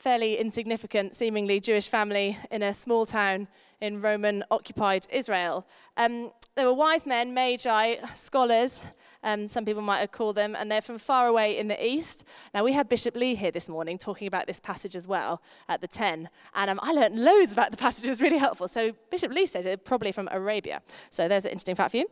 fairly 0.00 0.38
insignificant, 0.38 1.14
seemingly 1.14 1.60
Jewish 1.60 1.86
family 1.86 2.38
in 2.50 2.62
a 2.62 2.72
small 2.72 3.04
town 3.04 3.46
in 3.82 4.00
Roman 4.00 4.42
occupied 4.50 5.06
Israel. 5.12 5.66
Um, 5.98 6.32
there 6.54 6.64
were 6.64 6.72
wise 6.72 7.06
men, 7.06 7.34
magi, 7.34 7.96
scholars, 8.14 8.86
um, 9.22 9.46
some 9.46 9.66
people 9.66 9.82
might 9.82 9.98
have 9.98 10.10
called 10.10 10.36
them, 10.36 10.56
and 10.56 10.72
they're 10.72 10.80
from 10.80 10.96
far 10.96 11.26
away 11.26 11.58
in 11.58 11.68
the 11.68 11.86
east. 11.86 12.24
Now, 12.54 12.64
we 12.64 12.72
had 12.72 12.88
Bishop 12.88 13.14
Lee 13.14 13.34
here 13.34 13.50
this 13.50 13.68
morning 13.68 13.98
talking 13.98 14.26
about 14.26 14.46
this 14.46 14.58
passage 14.58 14.96
as 14.96 15.06
well 15.06 15.42
at 15.68 15.82
the 15.82 15.88
10, 15.88 16.30
and 16.54 16.70
um, 16.70 16.80
I 16.82 16.92
learned 16.92 17.22
loads 17.22 17.52
about 17.52 17.70
the 17.70 17.76
passage. 17.76 18.06
It 18.06 18.08
was 18.10 18.22
really 18.22 18.38
helpful. 18.38 18.68
So, 18.68 18.92
Bishop 19.10 19.32
Lee 19.32 19.44
says 19.44 19.66
it's 19.66 19.86
probably 19.86 20.12
from 20.12 20.28
Arabia. 20.32 20.80
So, 21.10 21.28
there's 21.28 21.44
an 21.44 21.50
interesting 21.50 21.74
fact 21.74 21.90
for 21.90 21.98
you. 21.98 22.08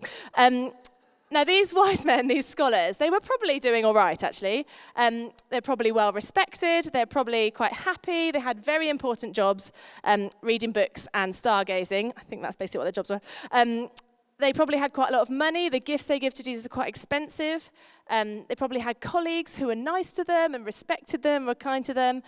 Now, 1.31 1.45
these 1.45 1.75
wise 1.81 2.05
men, 2.05 2.27
these 2.27 2.47
scholars, 2.47 2.97
they 2.97 3.11
were 3.11 3.21
probably 3.21 3.59
doing 3.61 3.85
all 3.85 3.95
right, 3.95 4.23
actually. 4.23 4.67
Um, 4.97 5.31
they're 5.51 5.61
probably 5.61 5.93
well 5.93 6.13
respected. 6.13 6.91
They're 6.93 7.07
probably 7.07 7.51
quite 7.51 7.73
happy. 7.73 8.31
They 8.31 8.41
had 8.41 8.65
very 8.65 8.89
important 8.89 9.35
jobs, 9.35 9.73
um, 10.05 10.31
reading 10.43 10.73
books 10.73 11.07
and 11.15 11.33
stargazing. 11.33 12.13
I 12.17 12.23
think 12.23 12.43
that's 12.43 12.57
basically 12.57 12.79
what 12.79 12.85
their 12.85 12.93
jobs 12.93 13.11
were. 13.11 13.21
Um, 13.53 13.91
they 14.39 14.53
probably 14.53 14.79
had 14.79 14.93
quite 14.93 15.11
a 15.11 15.13
lot 15.13 15.23
of 15.23 15.31
money. 15.31 15.69
The 15.69 15.81
gifts 15.81 16.05
they 16.05 16.21
give 16.21 16.33
to 16.35 16.45
Jesus 16.45 16.67
are 16.67 16.69
quite 16.69 16.89
expensive. 16.89 17.71
Um, 18.09 18.45
they 18.49 18.55
probably 18.55 18.79
had 18.79 19.01
colleagues 19.01 19.57
who 19.57 19.67
were 19.67 19.75
nice 19.75 20.13
to 20.13 20.25
them 20.25 20.55
and 20.55 20.65
respected 20.65 21.23
them, 21.23 21.47
were 21.47 21.57
kind 21.57 21.85
to 21.85 21.95
them. 21.95 22.23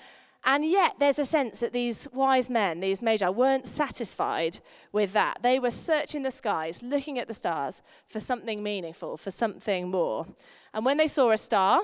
And 0.44 0.64
yet, 0.64 0.96
there's 0.98 1.19
a 1.19 1.25
sense 1.25 1.60
that 1.60 1.72
these 1.72 2.08
wise 2.12 2.48
men, 2.48 2.81
these 2.81 3.02
magi, 3.02 3.28
weren't 3.28 3.66
satisfied 3.66 4.60
with 4.90 5.12
that. 5.12 5.38
They 5.42 5.58
were 5.58 5.70
searching 5.70 6.22
the 6.22 6.31
skies, 6.31 6.82
looking 6.82 7.19
at 7.19 7.28
the 7.28 7.34
stars 7.34 7.82
for 8.08 8.20
something 8.20 8.62
meaningful, 8.62 9.16
for 9.19 9.31
something 9.31 9.90
more. 9.90 10.26
And 10.72 10.84
when 10.84 10.96
they 10.96 11.08
saw 11.08 11.31
a 11.31 11.37
star, 11.37 11.82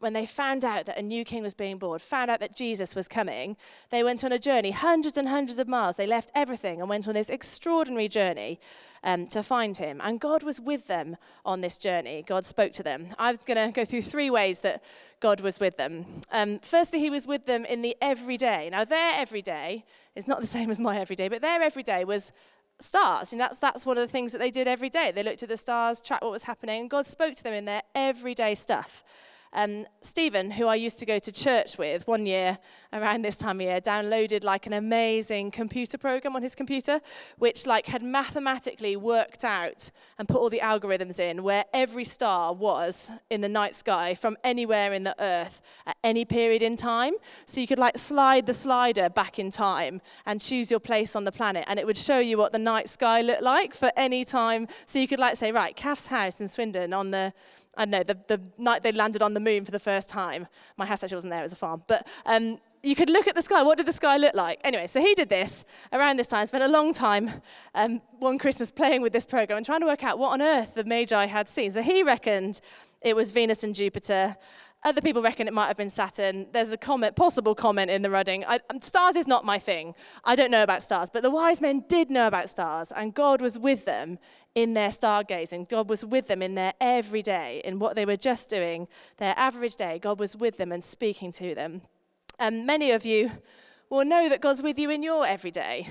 when 0.00 0.12
they 0.12 0.26
found 0.26 0.64
out 0.64 0.86
that 0.86 0.98
a 0.98 1.02
new 1.02 1.24
king 1.24 1.42
was 1.42 1.54
being 1.54 1.78
born, 1.78 1.98
found 1.98 2.30
out 2.30 2.40
that 2.40 2.56
Jesus 2.56 2.94
was 2.94 3.06
coming, 3.06 3.56
they 3.90 4.02
went 4.02 4.24
on 4.24 4.32
a 4.32 4.38
journey, 4.38 4.72
hundreds 4.72 5.16
and 5.16 5.28
hundreds 5.28 5.58
of 5.58 5.68
miles. 5.68 5.96
They 5.96 6.06
left 6.06 6.32
everything 6.34 6.80
and 6.80 6.88
went 6.88 7.06
on 7.06 7.14
this 7.14 7.30
extraordinary 7.30 8.08
journey 8.08 8.58
um, 9.04 9.26
to 9.28 9.42
find 9.42 9.76
him. 9.76 10.00
And 10.02 10.18
God 10.18 10.42
was 10.42 10.60
with 10.60 10.88
them 10.88 11.16
on 11.44 11.60
this 11.60 11.78
journey. 11.78 12.24
God 12.26 12.44
spoke 12.44 12.72
to 12.74 12.82
them. 12.82 13.08
I'm 13.18 13.38
going 13.46 13.68
to 13.68 13.74
go 13.74 13.84
through 13.84 14.02
three 14.02 14.30
ways 14.30 14.60
that 14.60 14.82
God 15.20 15.40
was 15.40 15.60
with 15.60 15.76
them. 15.76 16.06
Um, 16.32 16.58
firstly, 16.60 16.98
he 16.98 17.10
was 17.10 17.26
with 17.26 17.46
them 17.46 17.64
in 17.64 17.82
the 17.82 17.96
everyday. 18.02 18.70
Now, 18.70 18.84
their 18.84 19.12
everyday 19.14 19.84
is 20.16 20.26
not 20.26 20.40
the 20.40 20.46
same 20.46 20.70
as 20.70 20.80
my 20.80 20.98
everyday, 20.98 21.28
but 21.28 21.40
their 21.40 21.62
everyday 21.62 22.04
was 22.04 22.32
stars. 22.80 23.32
And 23.32 23.40
that's, 23.40 23.58
that's 23.58 23.86
one 23.86 23.96
of 23.96 24.02
the 24.02 24.10
things 24.10 24.32
that 24.32 24.38
they 24.38 24.50
did 24.50 24.66
every 24.66 24.90
day. 24.90 25.12
They 25.14 25.22
looked 25.22 25.42
at 25.42 25.48
the 25.48 25.56
stars, 25.56 26.00
tracked 26.00 26.22
what 26.22 26.32
was 26.32 26.44
happening, 26.44 26.80
and 26.80 26.90
God 26.90 27.06
spoke 27.06 27.34
to 27.36 27.44
them 27.44 27.54
in 27.54 27.64
their 27.64 27.82
everyday 27.94 28.54
stuff. 28.54 29.04
Um, 29.54 29.86
Stephen, 30.02 30.50
who 30.50 30.66
I 30.66 30.74
used 30.74 30.98
to 30.98 31.06
go 31.06 31.20
to 31.20 31.32
church 31.32 31.78
with 31.78 32.08
one 32.08 32.26
year 32.26 32.58
around 32.92 33.22
this 33.22 33.38
time 33.38 33.60
of 33.60 33.66
year, 33.66 33.80
downloaded 33.80 34.42
like 34.42 34.66
an 34.66 34.72
amazing 34.72 35.52
computer 35.52 35.96
program 35.96 36.34
on 36.34 36.42
his 36.42 36.56
computer, 36.56 37.00
which 37.38 37.64
like 37.64 37.86
had 37.86 38.02
mathematically 38.02 38.96
worked 38.96 39.44
out 39.44 39.90
and 40.18 40.26
put 40.26 40.38
all 40.38 40.50
the 40.50 40.58
algorithms 40.58 41.20
in 41.20 41.44
where 41.44 41.64
every 41.72 42.02
star 42.02 42.52
was 42.52 43.12
in 43.30 43.40
the 43.42 43.48
night 43.48 43.76
sky 43.76 44.14
from 44.14 44.36
anywhere 44.42 44.92
in 44.92 45.04
the 45.04 45.14
earth 45.22 45.62
at 45.86 45.96
any 46.02 46.24
period 46.24 46.62
in 46.62 46.74
time. 46.74 47.14
So 47.46 47.60
you 47.60 47.68
could 47.68 47.78
like 47.78 47.96
slide 47.96 48.46
the 48.46 48.54
slider 48.54 49.08
back 49.08 49.38
in 49.38 49.52
time 49.52 50.00
and 50.26 50.40
choose 50.40 50.68
your 50.68 50.80
place 50.80 51.14
on 51.14 51.24
the 51.24 51.32
planet, 51.32 51.64
and 51.68 51.78
it 51.78 51.86
would 51.86 51.96
show 51.96 52.18
you 52.18 52.38
what 52.38 52.52
the 52.52 52.58
night 52.58 52.88
sky 52.88 53.20
looked 53.20 53.42
like 53.42 53.72
for 53.72 53.92
any 53.96 54.24
time. 54.24 54.66
So 54.86 54.98
you 54.98 55.06
could 55.06 55.20
like 55.20 55.36
say, 55.36 55.52
right, 55.52 55.76
Kath's 55.76 56.08
house 56.08 56.40
in 56.40 56.48
Swindon 56.48 56.92
on 56.92 57.12
the 57.12 57.32
I 57.76 57.84
don't 57.84 57.90
know, 57.90 58.02
the, 58.02 58.18
the 58.28 58.40
night 58.58 58.82
they 58.82 58.92
landed 58.92 59.22
on 59.22 59.34
the 59.34 59.40
moon 59.40 59.64
for 59.64 59.70
the 59.70 59.78
first 59.78 60.08
time. 60.08 60.46
My 60.76 60.86
house 60.86 61.02
actually 61.02 61.16
wasn't 61.16 61.32
there, 61.32 61.40
it 61.40 61.44
was 61.44 61.52
a 61.52 61.56
farm. 61.56 61.82
But 61.86 62.06
um, 62.26 62.58
you 62.84 62.94
could 62.94 63.08
look 63.08 63.26
at 63.26 63.34
the 63.34 63.42
sky. 63.42 63.62
What 63.62 63.78
did 63.78 63.86
the 63.86 63.92
sky 63.92 64.18
look 64.18 64.34
like? 64.34 64.60
Anyway, 64.62 64.86
so 64.86 65.00
he 65.00 65.14
did 65.14 65.28
this 65.28 65.64
around 65.92 66.18
this 66.18 66.28
time, 66.28 66.46
spent 66.46 66.64
a 66.64 66.68
long 66.68 66.92
time 66.92 67.30
um, 67.74 68.02
one 68.18 68.38
Christmas 68.38 68.70
playing 68.70 69.02
with 69.02 69.12
this 69.12 69.24
program 69.24 69.56
and 69.56 69.66
trying 69.66 69.80
to 69.80 69.86
work 69.86 70.04
out 70.04 70.18
what 70.18 70.32
on 70.32 70.42
earth 70.42 70.74
the 70.74 70.84
Magi 70.84 71.26
had 71.26 71.48
seen. 71.48 71.70
So 71.70 71.82
he 71.82 72.02
reckoned 72.02 72.60
it 73.00 73.16
was 73.16 73.32
Venus 73.32 73.64
and 73.64 73.74
Jupiter. 73.74 74.36
Other 74.82 75.00
people 75.00 75.22
reckon 75.22 75.48
it 75.48 75.54
might 75.54 75.68
have 75.68 75.78
been 75.78 75.88
Saturn. 75.88 76.46
There's 76.52 76.70
a 76.70 76.76
comment, 76.76 77.16
possible 77.16 77.54
comment 77.54 77.90
in 77.90 78.02
the 78.02 78.10
reading. 78.10 78.44
I, 78.44 78.60
um, 78.68 78.80
stars 78.80 79.16
is 79.16 79.26
not 79.26 79.46
my 79.46 79.58
thing. 79.58 79.94
I 80.24 80.34
don't 80.36 80.50
know 80.50 80.62
about 80.62 80.82
stars, 80.82 81.08
but 81.08 81.22
the 81.22 81.30
wise 81.30 81.62
men 81.62 81.84
did 81.88 82.10
know 82.10 82.26
about 82.26 82.50
stars, 82.50 82.92
and 82.92 83.14
God 83.14 83.40
was 83.40 83.58
with 83.58 83.86
them 83.86 84.18
in 84.54 84.72
their 84.72 84.90
stargazing. 84.90 85.68
God 85.68 85.88
was 85.88 86.04
with 86.04 86.28
them 86.28 86.42
in 86.42 86.54
their 86.54 86.72
everyday, 86.80 87.60
in 87.64 87.78
what 87.78 87.96
they 87.96 88.04
were 88.04 88.16
just 88.16 88.48
doing, 88.48 88.86
their 89.16 89.34
average 89.36 89.76
day. 89.76 89.98
God 89.98 90.18
was 90.18 90.36
with 90.36 90.56
them 90.56 90.72
and 90.72 90.82
speaking 90.82 91.32
to 91.32 91.54
them. 91.54 91.82
And 92.38 92.66
many 92.66 92.90
of 92.90 93.04
you 93.04 93.30
will 93.90 94.04
know 94.04 94.28
that 94.28 94.40
God's 94.40 94.62
with 94.62 94.78
you 94.78 94.90
in 94.90 95.02
your 95.02 95.26
everyday. 95.26 95.88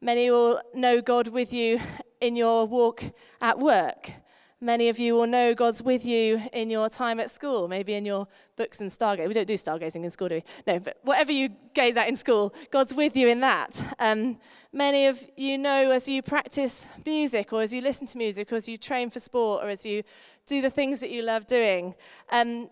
Many 0.00 0.30
will 0.30 0.60
know 0.74 1.00
God 1.00 1.28
with 1.28 1.52
you 1.52 1.80
in 2.20 2.36
your 2.36 2.66
walk 2.66 3.02
at 3.40 3.58
work. 3.58 4.12
Many 4.60 4.88
of 4.88 4.98
you 4.98 5.14
will 5.14 5.26
know 5.26 5.54
God's 5.54 5.82
with 5.82 6.06
you 6.06 6.40
in 6.54 6.70
your 6.70 6.88
time 6.88 7.20
at 7.20 7.30
school, 7.30 7.68
maybe 7.68 7.92
in 7.92 8.06
your 8.06 8.26
books 8.56 8.80
and 8.80 8.90
stargazing. 8.90 9.28
We 9.28 9.34
don't 9.34 9.46
do 9.46 9.54
stargazing 9.54 10.02
in 10.02 10.10
school, 10.10 10.30
do 10.30 10.36
we? 10.36 10.44
No, 10.66 10.78
but 10.78 10.98
whatever 11.02 11.30
you 11.30 11.50
gaze 11.74 11.94
at 11.98 12.08
in 12.08 12.16
school, 12.16 12.54
God's 12.70 12.94
with 12.94 13.18
you 13.18 13.28
in 13.28 13.40
that. 13.40 13.78
Um, 13.98 14.38
many 14.72 15.06
of 15.08 15.22
you 15.36 15.58
know 15.58 15.90
as 15.90 16.08
you 16.08 16.22
practice 16.22 16.86
music, 17.04 17.52
or 17.52 17.60
as 17.60 17.70
you 17.70 17.82
listen 17.82 18.06
to 18.06 18.16
music, 18.16 18.50
or 18.50 18.56
as 18.56 18.66
you 18.66 18.78
train 18.78 19.10
for 19.10 19.20
sport, 19.20 19.62
or 19.62 19.68
as 19.68 19.84
you 19.84 20.02
do 20.46 20.62
the 20.62 20.70
things 20.70 21.00
that 21.00 21.10
you 21.10 21.20
love 21.20 21.46
doing. 21.46 21.94
Um, 22.30 22.70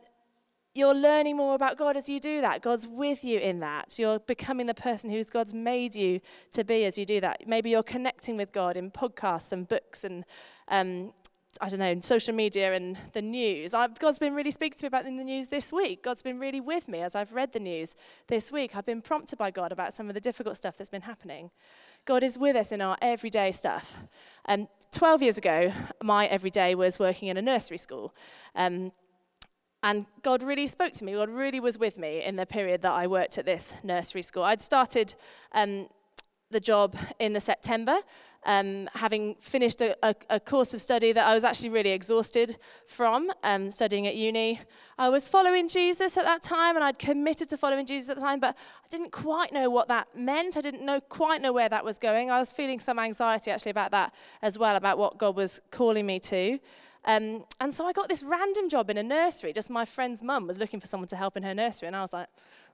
you're 0.74 0.94
learning 0.94 1.36
more 1.36 1.54
about 1.54 1.76
God 1.76 1.96
as 1.96 2.08
you 2.08 2.18
do 2.18 2.40
that. 2.40 2.62
God's 2.62 2.88
with 2.88 3.24
you 3.24 3.38
in 3.38 3.60
that. 3.60 3.96
You're 3.98 4.18
becoming 4.18 4.66
the 4.66 4.74
person 4.74 5.08
who's 5.08 5.30
God's 5.30 5.54
made 5.54 5.94
you 5.94 6.20
to 6.52 6.64
be 6.64 6.84
as 6.84 6.98
you 6.98 7.04
do 7.04 7.20
that. 7.20 7.46
Maybe 7.46 7.70
you're 7.70 7.84
connecting 7.84 8.36
with 8.36 8.52
God 8.52 8.76
in 8.76 8.90
podcasts 8.90 9.52
and 9.52 9.68
books 9.68 10.02
and 10.02 10.24
um, 10.68 11.12
I 11.60 11.68
don't 11.68 11.78
know, 11.78 11.98
social 12.00 12.34
media 12.34 12.74
and 12.74 12.96
the 13.12 13.22
news. 13.22 13.74
I've, 13.74 13.98
God's 13.98 14.18
been 14.18 14.34
really 14.34 14.50
speaking 14.50 14.78
to 14.78 14.84
me 14.84 14.88
about 14.88 15.04
the 15.04 15.10
news 15.10 15.48
this 15.48 15.72
week. 15.72 16.02
God's 16.02 16.22
been 16.22 16.38
really 16.38 16.60
with 16.60 16.88
me 16.88 17.00
as 17.00 17.14
I've 17.14 17.32
read 17.32 17.52
the 17.52 17.60
news 17.60 17.94
this 18.28 18.50
week. 18.50 18.76
I've 18.76 18.86
been 18.86 19.02
prompted 19.02 19.38
by 19.38 19.50
God 19.50 19.72
about 19.72 19.92
some 19.94 20.08
of 20.08 20.14
the 20.14 20.20
difficult 20.20 20.56
stuff 20.56 20.76
that's 20.76 20.90
been 20.90 21.02
happening. 21.02 21.50
God 22.04 22.22
is 22.22 22.36
with 22.36 22.56
us 22.56 22.72
in 22.72 22.80
our 22.80 22.96
everyday 23.00 23.50
stuff. 23.50 23.98
Um, 24.46 24.68
12 24.92 25.22
years 25.22 25.38
ago, 25.38 25.72
my 26.02 26.26
everyday 26.26 26.74
was 26.74 26.98
working 26.98 27.28
in 27.28 27.36
a 27.36 27.42
nursery 27.42 27.78
school. 27.78 28.14
Um, 28.54 28.92
and 29.82 30.06
God 30.22 30.42
really 30.42 30.66
spoke 30.66 30.92
to 30.94 31.04
me. 31.04 31.12
God 31.12 31.28
really 31.28 31.60
was 31.60 31.78
with 31.78 31.98
me 31.98 32.22
in 32.22 32.36
the 32.36 32.46
period 32.46 32.80
that 32.82 32.92
I 32.92 33.06
worked 33.06 33.36
at 33.36 33.44
this 33.44 33.74
nursery 33.82 34.22
school. 34.22 34.42
I'd 34.42 34.62
started 34.62 35.14
um, 35.52 35.88
the 36.54 36.60
job 36.60 36.96
in 37.18 37.32
the 37.32 37.40
September, 37.40 37.98
um, 38.46 38.88
having 38.94 39.34
finished 39.40 39.80
a, 39.82 39.96
a, 40.02 40.14
a, 40.30 40.40
course 40.40 40.72
of 40.72 40.80
study 40.80 41.12
that 41.12 41.26
I 41.26 41.34
was 41.34 41.44
actually 41.44 41.70
really 41.70 41.90
exhausted 41.90 42.58
from, 42.86 43.32
um, 43.42 43.70
studying 43.70 44.06
at 44.06 44.14
uni. 44.14 44.60
I 44.96 45.08
was 45.08 45.26
following 45.26 45.66
Jesus 45.66 46.16
at 46.16 46.24
that 46.24 46.42
time, 46.42 46.76
and 46.76 46.84
I'd 46.84 46.98
committed 46.98 47.48
to 47.50 47.56
following 47.56 47.86
Jesus 47.86 48.08
at 48.08 48.16
the 48.16 48.22
time, 48.22 48.38
but 48.38 48.56
I 48.56 48.88
didn't 48.88 49.10
quite 49.10 49.52
know 49.52 49.68
what 49.68 49.88
that 49.88 50.16
meant. 50.16 50.56
I 50.56 50.60
didn't 50.60 50.84
know 50.86 51.00
quite 51.00 51.42
know 51.42 51.52
where 51.52 51.68
that 51.68 51.84
was 51.84 51.98
going. 51.98 52.30
I 52.30 52.38
was 52.38 52.52
feeling 52.52 52.78
some 52.78 52.98
anxiety 52.98 53.50
actually 53.50 53.72
about 53.72 53.90
that 53.90 54.14
as 54.40 54.58
well, 54.58 54.76
about 54.76 54.96
what 54.96 55.18
God 55.18 55.34
was 55.34 55.60
calling 55.72 56.06
me 56.06 56.20
to. 56.20 56.60
Um, 57.06 57.44
and 57.60 57.74
so 57.74 57.86
I 57.86 57.92
got 57.92 58.08
this 58.08 58.22
random 58.22 58.68
job 58.68 58.88
in 58.88 58.96
a 58.96 59.02
nursery. 59.02 59.52
Just 59.52 59.68
my 59.68 59.84
friend's 59.84 60.22
mum 60.22 60.46
was 60.46 60.58
looking 60.58 60.80
for 60.80 60.86
someone 60.86 61.08
to 61.08 61.16
help 61.16 61.36
in 61.36 61.42
her 61.42 61.54
nursery, 61.54 61.88
and 61.88 61.96
I 61.96 62.00
was 62.00 62.12
like, 62.12 62.28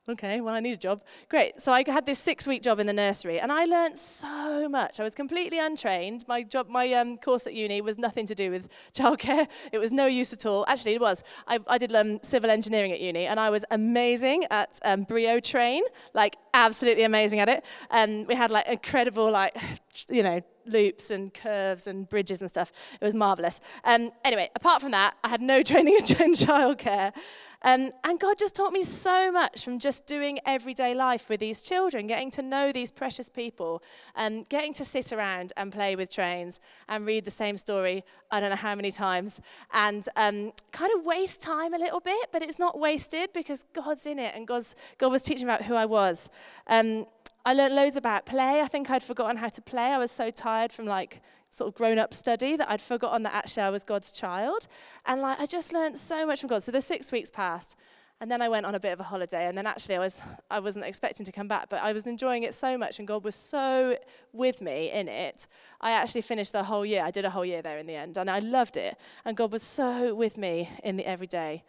okay, 0.08 0.40
well, 0.40 0.54
I 0.54 0.60
need 0.60 0.72
a 0.72 0.76
job. 0.76 1.02
Great. 1.28 1.60
So 1.60 1.72
I 1.72 1.84
had 1.86 2.06
this 2.06 2.18
six 2.18 2.46
week 2.46 2.62
job 2.62 2.80
in 2.80 2.86
the 2.86 2.92
nursery, 2.92 3.38
and 3.38 3.52
I 3.52 3.64
learned 3.64 3.98
so 3.98 4.68
much. 4.68 5.00
I 5.00 5.02
was 5.02 5.14
completely 5.14 5.58
untrained. 5.58 6.24
My 6.28 6.42
job, 6.42 6.68
my 6.68 6.92
um, 6.94 7.18
course 7.18 7.46
at 7.46 7.54
uni 7.54 7.80
was 7.80 7.98
nothing 7.98 8.26
to 8.26 8.34
do 8.34 8.50
with 8.50 8.68
childcare, 8.94 9.48
it 9.72 9.78
was 9.78 9.92
no 9.92 10.06
use 10.06 10.32
at 10.32 10.46
all. 10.46 10.64
Actually, 10.68 10.94
it 10.94 11.00
was. 11.00 11.22
I, 11.46 11.58
I 11.66 11.78
did 11.78 11.94
um, 11.94 12.20
civil 12.22 12.50
engineering 12.50 12.92
at 12.92 13.00
uni, 13.00 13.26
and 13.26 13.38
I 13.38 13.50
was 13.50 13.64
amazing 13.70 14.44
at 14.50 14.78
um, 14.84 15.02
Brio 15.02 15.40
train, 15.40 15.82
like 16.14 16.36
absolutely 16.54 17.04
amazing 17.04 17.40
at 17.40 17.48
it. 17.48 17.64
And 17.90 18.26
we 18.26 18.34
had 18.34 18.50
like 18.50 18.66
incredible, 18.66 19.30
like, 19.30 19.56
you 20.08 20.22
know, 20.22 20.40
loops 20.66 21.10
and 21.10 21.32
curves 21.32 21.86
and 21.86 22.08
bridges 22.08 22.40
and 22.40 22.48
stuff. 22.48 22.72
It 23.00 23.04
was 23.04 23.14
marvelous. 23.14 23.60
Um, 23.84 24.12
anyway, 24.24 24.50
apart 24.54 24.80
from 24.80 24.92
that, 24.92 25.16
I 25.24 25.28
had 25.28 25.40
no 25.40 25.62
training 25.70 25.96
in 25.96 26.02
childcare. 26.34 27.12
Um, 27.62 27.90
and 28.04 28.18
God 28.18 28.38
just 28.38 28.54
taught 28.54 28.72
me 28.72 28.82
so 28.82 29.30
much 29.30 29.64
from 29.64 29.78
just 29.78 30.06
doing 30.06 30.38
everyday 30.46 30.94
life 30.94 31.28
with 31.28 31.40
these 31.40 31.62
children, 31.62 32.06
getting 32.06 32.30
to 32.32 32.42
know 32.42 32.72
these 32.72 32.90
precious 32.90 33.28
people, 33.28 33.82
um, 34.16 34.44
getting 34.44 34.72
to 34.74 34.84
sit 34.84 35.12
around 35.12 35.52
and 35.56 35.70
play 35.72 35.96
with 35.96 36.10
trains 36.10 36.60
and 36.88 37.04
read 37.04 37.24
the 37.24 37.30
same 37.30 37.56
story, 37.56 38.04
I 38.30 38.40
don't 38.40 38.50
know 38.50 38.56
how 38.56 38.74
many 38.74 38.90
times, 38.90 39.40
and 39.72 40.08
um, 40.16 40.52
kind 40.72 40.90
of 40.96 41.04
waste 41.04 41.42
time 41.42 41.74
a 41.74 41.78
little 41.78 42.00
bit, 42.00 42.28
but 42.32 42.42
it's 42.42 42.58
not 42.58 42.78
wasted 42.78 43.32
because 43.32 43.64
God's 43.72 44.06
in 44.06 44.18
it 44.18 44.34
and 44.34 44.46
God's, 44.46 44.74
God 44.98 45.12
was 45.12 45.22
teaching 45.22 45.46
about 45.46 45.62
who 45.62 45.74
I 45.74 45.86
was. 45.86 46.28
Um, 46.66 47.06
I 47.44 47.54
learned 47.54 47.74
loads 47.74 47.96
about 47.96 48.26
play. 48.26 48.60
I 48.60 48.68
think 48.68 48.90
I'd 48.90 49.02
forgotten 49.02 49.36
how 49.36 49.48
to 49.48 49.62
play. 49.62 49.92
I 49.92 49.98
was 49.98 50.10
so 50.10 50.30
tired 50.30 50.72
from 50.72 50.86
like 50.86 51.22
sort 51.50 51.68
of 51.68 51.74
grown 51.74 51.98
up 51.98 52.14
study 52.14 52.56
that 52.56 52.70
I'd 52.70 52.80
forgotten 52.80 53.22
that 53.24 53.34
actually 53.34 53.64
I 53.64 53.70
was 53.70 53.84
God's 53.84 54.12
child. 54.12 54.68
And 55.04 55.20
like 55.20 55.38
I 55.38 55.46
just 55.46 55.72
learned 55.72 55.98
so 55.98 56.26
much 56.26 56.40
from 56.40 56.48
God. 56.48 56.62
So 56.62 56.72
the 56.72 56.80
six 56.80 57.12
weeks 57.12 57.30
passed. 57.30 57.76
And 58.22 58.30
then 58.30 58.42
I 58.42 58.50
went 58.50 58.66
on 58.66 58.74
a 58.74 58.80
bit 58.80 58.92
of 58.92 59.00
a 59.00 59.04
holiday, 59.04 59.46
and 59.46 59.56
then 59.56 59.66
actually 59.66 59.96
I 59.96 59.98
was 59.98 60.20
I 60.50 60.60
wasn't 60.60 60.84
expecting 60.84 61.24
to 61.24 61.32
come 61.32 61.48
back, 61.48 61.70
but 61.70 61.82
I 61.82 61.94
was 61.94 62.06
enjoying 62.06 62.42
it 62.42 62.52
so 62.52 62.76
much, 62.76 62.98
and 62.98 63.08
God 63.08 63.24
was 63.24 63.34
so 63.34 63.96
with 64.34 64.60
me 64.60 64.90
in 64.92 65.08
it. 65.08 65.46
I 65.80 65.92
actually 65.92 66.20
finished 66.20 66.52
the 66.52 66.64
whole 66.64 66.84
year. 66.84 67.02
I 67.02 67.10
did 67.10 67.24
a 67.24 67.30
whole 67.30 67.46
year 67.46 67.62
there 67.62 67.78
in 67.78 67.86
the 67.86 67.94
end, 67.94 68.18
and 68.18 68.28
I 68.28 68.40
loved 68.40 68.76
it. 68.76 68.98
And 69.24 69.38
God 69.38 69.50
was 69.52 69.62
so 69.62 70.14
with 70.14 70.36
me 70.36 70.68
in 70.84 70.98
the 70.98 71.06
everyday. 71.06 71.64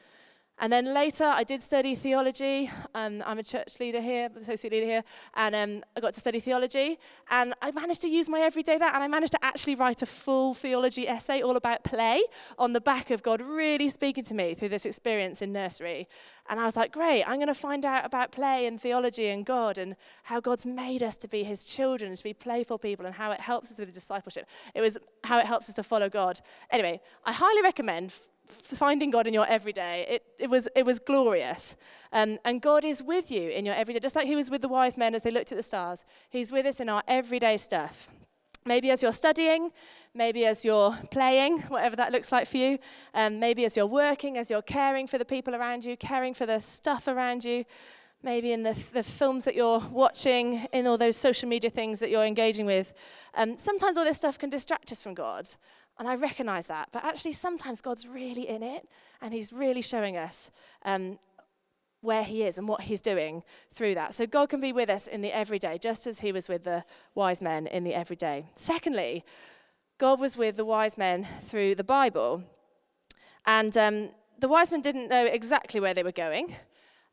And 0.62 0.72
then 0.72 0.94
later, 0.94 1.24
I 1.24 1.44
did 1.44 1.63
study 1.63 1.96
theology. 1.96 2.70
Um, 2.94 3.24
I'm 3.25 3.39
a 3.39 3.44
church 3.44 3.80
leader 3.80 4.00
here, 4.00 4.30
associate 4.39 4.72
leader 4.72 4.86
here, 4.86 5.03
and 5.34 5.56
um, 5.56 5.84
I 5.98 6.00
got 6.00 6.13
to 6.13 6.20
study 6.20 6.39
theology. 6.39 7.00
And 7.32 7.56
I 7.63 7.72
managed 7.72 8.03
to 8.03 8.08
use 8.08 8.30
my 8.30 8.41
everyday 8.41 8.77
that, 8.77 8.94
and 8.94 9.03
I 9.03 9.08
managed 9.08 9.32
to 9.32 9.44
actually 9.44 9.74
write 9.74 10.03
a 10.03 10.06
full 10.06 10.53
theology 10.53 11.08
essay 11.08 11.41
all 11.41 11.56
about 11.58 11.84
play 11.84 12.22
on 12.60 12.74
the 12.74 12.80
back 12.80 13.10
of 13.10 13.24
God 13.24 13.41
really 13.41 13.89
speaking 13.89 14.24
to 14.25 14.36
me 14.36 14.53
through 14.53 14.70
this 14.70 14.86
experience 14.86 15.41
in 15.41 15.51
nursery. 15.51 16.08
And 16.48 16.60
I 16.60 16.65
was 16.65 16.75
like, 16.75 16.91
great, 16.91 17.24
I'm 17.24 17.38
going 17.38 17.48
to 17.48 17.56
find 17.56 17.84
out 17.84 18.06
about 18.06 18.32
play 18.32 18.68
and 18.68 18.80
theology 18.80 19.30
and 19.30 19.44
God 19.44 19.80
and 19.80 19.96
how 20.24 20.39
God's 20.39 20.68
made 20.68 21.01
us 21.01 21.18
to 21.18 21.27
be 21.27 21.44
his 21.44 21.65
children, 21.65 22.15
to 22.15 22.24
be 22.24 22.34
playful 22.34 22.77
people, 22.77 23.08
and 23.08 23.15
how 23.15 23.32
it 23.32 23.39
helps 23.39 23.72
us 23.72 23.80
with 23.80 23.91
discipleship. 23.96 24.46
It 24.75 24.82
was 24.82 25.00
how 25.24 25.39
it 25.39 25.48
helps 25.48 25.70
us 25.70 25.75
to 25.75 25.84
follow 25.84 26.08
God. 26.08 26.39
Anyway, 26.70 27.01
I 27.25 27.32
highly 27.32 27.63
recommend 27.63 28.13
finding 28.51 29.12
God 29.12 29.27
in 29.27 29.34
your 29.34 29.48
everyday, 29.48 30.05
it, 30.10 30.24
it, 30.39 30.50
was, 30.50 30.67
it 30.75 30.86
was 30.86 31.00
glorious. 31.00 31.75
Um, 32.12 32.38
and 32.46 32.62
God 32.62 32.86
is 32.86 33.01
with 33.01 33.31
you 33.31 33.50
in 33.50 33.65
your 33.65 33.75
everyday, 33.75 34.00
just 34.00 34.15
like 34.15 34.27
He 34.27 34.36
was 34.36 34.50
with 34.50 34.62
the 34.62 34.67
wise 34.67 34.98
men 34.98 35.15
as 35.15 35.24
they 35.24 35.31
looked 35.31 35.51
at 35.51 35.58
the 35.58 35.63
stars. 35.63 36.03
He's 36.29 36.51
with 36.51 36.65
us 36.65 36.79
in 36.79 36.89
our 36.89 37.03
everyday 37.08 37.58
stuff. 37.58 38.10
Maybe 38.63 38.91
as 38.91 39.01
you're 39.01 39.12
studying, 39.13 39.72
maybe 40.13 40.46
as 40.46 40.63
you're 40.63 40.96
playing, 41.10 41.62
whatever 41.62 41.96
that 41.96 42.12
looks 42.12 42.31
like 42.31 42.48
for 42.48 42.58
you. 42.58 42.77
Um, 43.15 43.39
maybe 43.39 43.65
as 43.65 43.75
you're 43.75 43.88
working, 43.88 44.38
as 44.38 44.51
you're 44.51 44.62
caring 44.62 45.08
for 45.08 45.17
the 45.17 45.25
people 45.25 45.55
around 45.55 45.84
you, 45.84 45.98
caring 45.98 46.36
for 46.36 46.46
the 46.46 46.60
stuff 46.60 47.08
around 47.08 47.43
you. 47.43 47.65
Maybe 48.24 48.51
in 48.53 48.62
the, 48.62 48.74
the 48.93 49.01
films 49.01 49.46
that 49.46 49.55
you're 49.55 49.79
watching, 49.79 50.67
in 50.74 50.86
all 50.86 50.96
those 50.96 51.17
social 51.17 51.50
media 51.50 51.72
things 51.72 52.00
that 52.01 52.12
you're 52.12 52.24
engaging 52.24 52.67
with. 52.67 52.93
Um, 53.34 53.58
sometimes 53.58 53.98
all 53.98 54.05
this 54.05 54.17
stuff 54.17 54.38
can 54.38 54.51
distract 54.51 54.91
us 54.91 55.01
from 55.01 55.15
God. 55.15 55.50
And 56.01 56.10
I 56.10 56.15
recognize 56.15 56.65
that. 56.65 56.89
But 56.91 57.05
actually, 57.05 57.34
sometimes 57.34 57.79
God's 57.79 58.08
really 58.08 58.50
in 58.50 58.63
it, 58.63 58.89
and 59.22 59.36
He's 59.36 59.53
really 59.53 59.84
showing 59.84 60.17
us 60.17 60.50
um, 60.84 61.20
where 62.01 62.24
He 62.24 62.41
is 62.41 62.58
and 62.58 62.67
what 62.67 62.81
He's 62.81 63.01
doing 63.01 63.43
through 63.72 63.93
that. 63.93 64.15
So 64.15 64.25
God 64.25 64.50
can 64.50 64.60
be 64.60 64.74
with 64.74 64.89
us 64.89 65.05
in 65.05 65.22
the 65.22 65.31
everyday, 65.31 65.77
just 65.77 66.08
as 66.08 66.22
He 66.22 66.31
was 66.31 66.50
with 66.50 66.63
the 66.63 66.84
wise 67.13 67.39
men 67.39 67.67
in 67.67 67.84
the 67.84 67.93
everyday. 67.93 68.48
Secondly, 68.55 69.24
God 70.00 70.20
was 70.20 70.36
with 70.36 70.58
the 70.58 70.65
wise 70.65 70.98
men 70.98 71.27
through 71.43 71.75
the 71.75 71.84
Bible. 71.84 72.46
And 73.46 73.77
um, 73.77 74.10
the 74.39 74.48
wise 74.48 74.72
men 74.72 74.81
didn't 74.81 75.08
know 75.08 75.27
exactly 75.27 75.79
where 75.79 75.93
they 75.93 76.01
were 76.01 76.12
going 76.12 76.55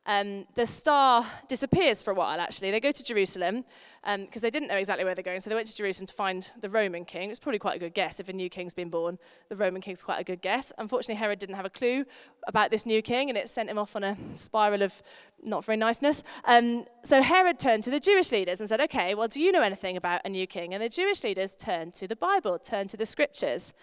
um, 0.09 0.47
the 0.55 0.65
star 0.65 1.27
disappears 1.49 2.03
for 2.03 2.13
a 2.13 2.15
while, 2.15 2.41
actually. 2.41 2.71
They 2.71 2.81
go 2.81 2.91
to 2.91 3.05
Jerusalem 3.05 3.65
because 4.03 4.37
um, 4.37 4.41
they 4.41 4.51
didn't 4.51 4.69
know 4.69 4.77
exactly 4.77 5.05
where 5.05 5.15
they're 5.15 5.23
going, 5.23 5.41
so 5.41 5.51
they 5.51 5.55
went 5.55 5.67
to 5.67 5.77
Jerusalem 5.77 6.07
to 6.07 6.15
find 6.15 6.51
the 6.63 6.71
Roman 6.71 7.05
king. 7.05 7.31
It's 7.31 7.39
probably 7.39 7.59
quite 7.59 7.77
a 7.77 7.79
good 7.79 7.93
guess 7.93 8.19
if 8.19 8.31
a 8.31 8.33
new 8.33 8.49
king's 8.49 8.73
been 8.73 8.89
born. 8.89 9.19
The 9.51 9.57
Roman 9.57 9.83
king's 9.83 10.03
quite 10.03 10.19
a 10.19 10.25
good 10.25 10.41
guess. 10.41 10.73
Unfortunately, 10.79 11.17
Herod 11.17 11.39
didn't 11.39 11.57
have 11.57 11.67
a 11.67 11.71
clue 11.71 12.07
about 12.47 12.71
this 12.71 12.87
new 12.87 13.03
king, 13.03 13.29
and 13.29 13.37
it 13.37 13.51
sent 13.51 13.69
him 13.69 13.79
off 13.79 13.95
on 13.97 14.03
a 14.03 14.17
spiral 14.35 14.83
of 14.83 15.03
not 15.43 15.67
very 15.67 15.77
niceness. 15.77 16.23
Um, 16.47 16.87
so 17.05 17.21
Herod 17.21 17.59
turned 17.59 17.85
to 17.85 17.91
the 17.91 18.01
Jewish 18.01 18.33
leaders 18.33 18.61
and 18.61 18.69
said, 18.69 18.81
Okay, 18.81 19.15
well, 19.15 19.29
do 19.29 19.43
you 19.43 19.53
know 19.53 19.63
anything 19.63 19.99
about 19.99 20.23
a 20.25 20.31
new 20.31 20.47
king? 20.47 20.73
And 20.73 20.83
the 20.83 20.89
Jewish 20.89 21.23
leaders 21.23 21.55
turned 21.55 21.93
to 21.95 22.09
the 22.09 22.17
Bible, 22.17 22.59
turned 22.59 22.89
to 22.91 22.97
the 22.97 23.07
scriptures. 23.07 23.75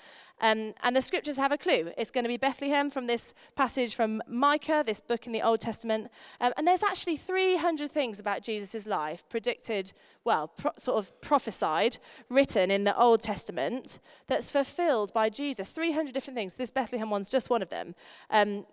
Um, 0.41 0.73
and 0.83 0.95
the 0.95 1.01
scriptures 1.01 1.37
have 1.37 1.51
a 1.51 1.57
clue. 1.57 1.91
It's 1.97 2.11
going 2.11 2.25
to 2.25 2.29
be 2.29 2.37
Bethlehem 2.37 2.89
from 2.89 3.07
this 3.07 3.33
passage 3.55 3.95
from 3.95 4.21
Micah, 4.27 4.83
this 4.85 4.99
book 4.99 5.25
in 5.25 5.31
the 5.31 5.41
Old 5.41 5.61
Testament. 5.61 6.09
Um, 6.41 6.51
and 6.57 6.67
there's 6.67 6.83
actually 6.83 7.15
300 7.15 7.89
things 7.89 8.19
about 8.19 8.41
Jesus' 8.41 8.85
life 8.85 9.23
predicted, 9.29 9.93
well, 10.25 10.49
pro- 10.49 10.71
sort 10.77 10.97
of 10.97 11.21
prophesied, 11.21 11.97
written 12.29 12.69
in 12.69 12.83
the 12.83 12.97
Old 12.97 13.21
Testament 13.21 13.99
that's 14.27 14.49
fulfilled 14.49 15.13
by 15.13 15.29
Jesus. 15.29 15.69
300 15.69 16.13
different 16.13 16.37
things. 16.37 16.55
This 16.55 16.71
Bethlehem 16.71 17.09
one's 17.09 17.29
just 17.29 17.49
one 17.49 17.61
of 17.61 17.69
them. 17.69 17.95
Um, 18.29 18.65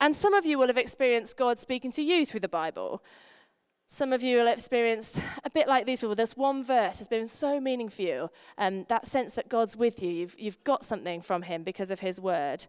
and 0.00 0.14
some 0.14 0.34
of 0.34 0.46
you 0.46 0.58
will 0.58 0.68
have 0.68 0.78
experienced 0.78 1.36
God 1.36 1.58
speaking 1.58 1.90
to 1.92 2.02
you 2.02 2.26
through 2.26 2.40
the 2.40 2.48
Bible. 2.48 3.02
Some 3.88 4.12
of 4.12 4.20
you 4.20 4.38
will 4.38 4.48
experience 4.48 5.20
a 5.44 5.50
bit 5.50 5.68
like 5.68 5.86
these 5.86 6.00
people. 6.00 6.16
There's 6.16 6.36
one 6.36 6.64
verse 6.64 6.98
has 6.98 7.06
been 7.06 7.28
so 7.28 7.60
meaning 7.60 7.88
for 7.88 8.02
you, 8.02 8.30
um, 8.58 8.84
that 8.88 9.06
sense 9.06 9.34
that 9.34 9.48
God's 9.48 9.76
with 9.76 10.02
you. 10.02 10.10
You've, 10.10 10.36
you've 10.38 10.64
got 10.64 10.84
something 10.84 11.20
from 11.20 11.42
Him 11.42 11.62
because 11.62 11.92
of 11.92 12.00
His 12.00 12.20
word. 12.20 12.66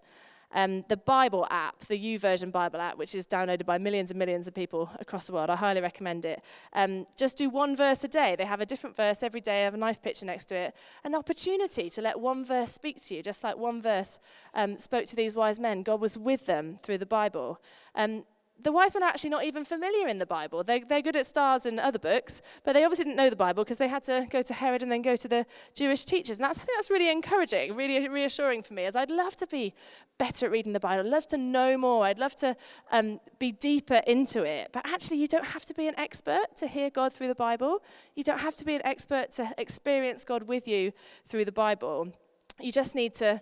Um, 0.54 0.86
the 0.88 0.96
Bible 0.96 1.46
app, 1.50 1.80
the 1.80 1.98
YouVersion 1.98 2.52
Bible 2.52 2.80
app, 2.80 2.98
which 2.98 3.16
is 3.16 3.26
downloaded 3.26 3.66
by 3.66 3.78
millions 3.78 4.12
and 4.12 4.20
millions 4.20 4.48
of 4.48 4.54
people 4.54 4.90
across 5.00 5.28
the 5.28 5.34
world, 5.34 5.50
I 5.50 5.56
highly 5.56 5.82
recommend 5.82 6.24
it. 6.24 6.42
Um, 6.72 7.06
just 7.18 7.38
do 7.38 7.50
one 7.50 7.76
verse 7.76 8.04
a 8.04 8.08
day. 8.08 8.36
They 8.38 8.46
have 8.46 8.62
a 8.62 8.66
different 8.66 8.96
verse 8.96 9.24
every 9.24 9.42
day, 9.42 9.64
have 9.64 9.74
a 9.74 9.78
nice 9.78 10.00
picture 10.00 10.26
next 10.26 10.46
to 10.46 10.56
it. 10.56 10.76
An 11.04 11.16
opportunity 11.16 11.90
to 11.90 12.02
let 12.02 12.20
one 12.20 12.46
verse 12.46 12.72
speak 12.72 13.04
to 13.08 13.16
you, 13.16 13.24
just 13.24 13.44
like 13.44 13.58
one 13.58 13.82
verse 13.82 14.20
um, 14.54 14.78
spoke 14.78 15.06
to 15.08 15.16
these 15.16 15.36
wise 15.36 15.60
men. 15.60 15.84
God 15.84 16.00
was 16.00 16.18
with 16.18 16.46
them 16.46 16.80
through 16.82 17.00
the 17.00 17.06
Bible. 17.06 17.60
Um, 17.96 18.24
the 18.62 18.72
wise 18.72 18.94
men 18.94 19.04
are 19.04 19.10
actually 19.10 19.30
not 19.30 19.44
even 19.44 19.64
familiar 19.64 20.08
in 20.08 20.18
the 20.18 20.26
Bible. 20.26 20.64
They're, 20.64 20.82
they're 20.88 21.02
good 21.02 21.16
at 21.16 21.26
stars 21.26 21.66
and 21.66 21.80
other 21.80 22.00
books, 22.00 22.42
but 22.64 22.74
they 22.74 22.84
obviously 22.84 23.06
didn't 23.06 23.18
know 23.18 23.30
the 23.30 23.36
Bible 23.36 23.64
because 23.64 23.78
they 23.78 23.88
had 23.88 24.04
to 24.06 24.28
go 24.30 24.42
to 24.42 24.54
Herod 24.54 24.82
and 24.82 24.92
then 24.92 25.02
go 25.02 25.16
to 25.16 25.28
the 25.28 25.46
Jewish 25.76 26.06
teachers. 26.06 26.38
And 26.38 26.46
that's, 26.46 26.58
I 26.58 26.64
think 26.64 26.78
that's 26.78 26.90
really 26.90 27.12
encouraging, 27.12 27.76
really 27.76 28.08
reassuring 28.08 28.64
for 28.64 28.74
me, 28.74 28.86
as 28.86 28.96
I'd 28.96 29.12
love 29.12 29.36
to 29.38 29.48
be 29.48 29.74
better 30.18 30.48
at 30.48 30.52
reading 30.52 30.74
the 30.74 30.80
Bible. 30.80 31.06
I'd 31.06 31.12
love 31.12 31.28
to 31.28 31.38
know 31.38 31.78
more. 31.78 32.06
I'd 32.06 32.20
love 32.20 32.36
to 32.38 32.56
um, 32.92 33.20
be 33.38 33.52
deeper 33.52 34.02
into 34.08 34.44
it. 34.44 34.70
But 34.74 34.86
actually, 34.86 35.18
you 35.18 35.28
don't 35.28 35.46
have 35.46 35.66
to 35.66 35.74
be 35.74 35.88
an 35.88 35.98
expert 35.98 36.56
to 36.58 36.68
hear 36.68 36.90
God 36.90 37.14
through 37.14 37.28
the 37.28 37.36
Bible. 37.36 37.84
You 38.16 38.24
don't 38.24 38.40
have 38.40 38.56
to 38.58 38.66
be 38.66 38.76
an 38.76 38.82
expert 38.86 39.32
to 39.34 39.54
experience 39.58 40.24
God 40.24 40.44
with 40.44 40.68
you 40.68 40.94
through 41.26 41.46
the 41.46 41.52
Bible. 41.52 42.12
You 42.60 42.72
just 42.72 42.96
need 42.96 43.14
to 43.16 43.42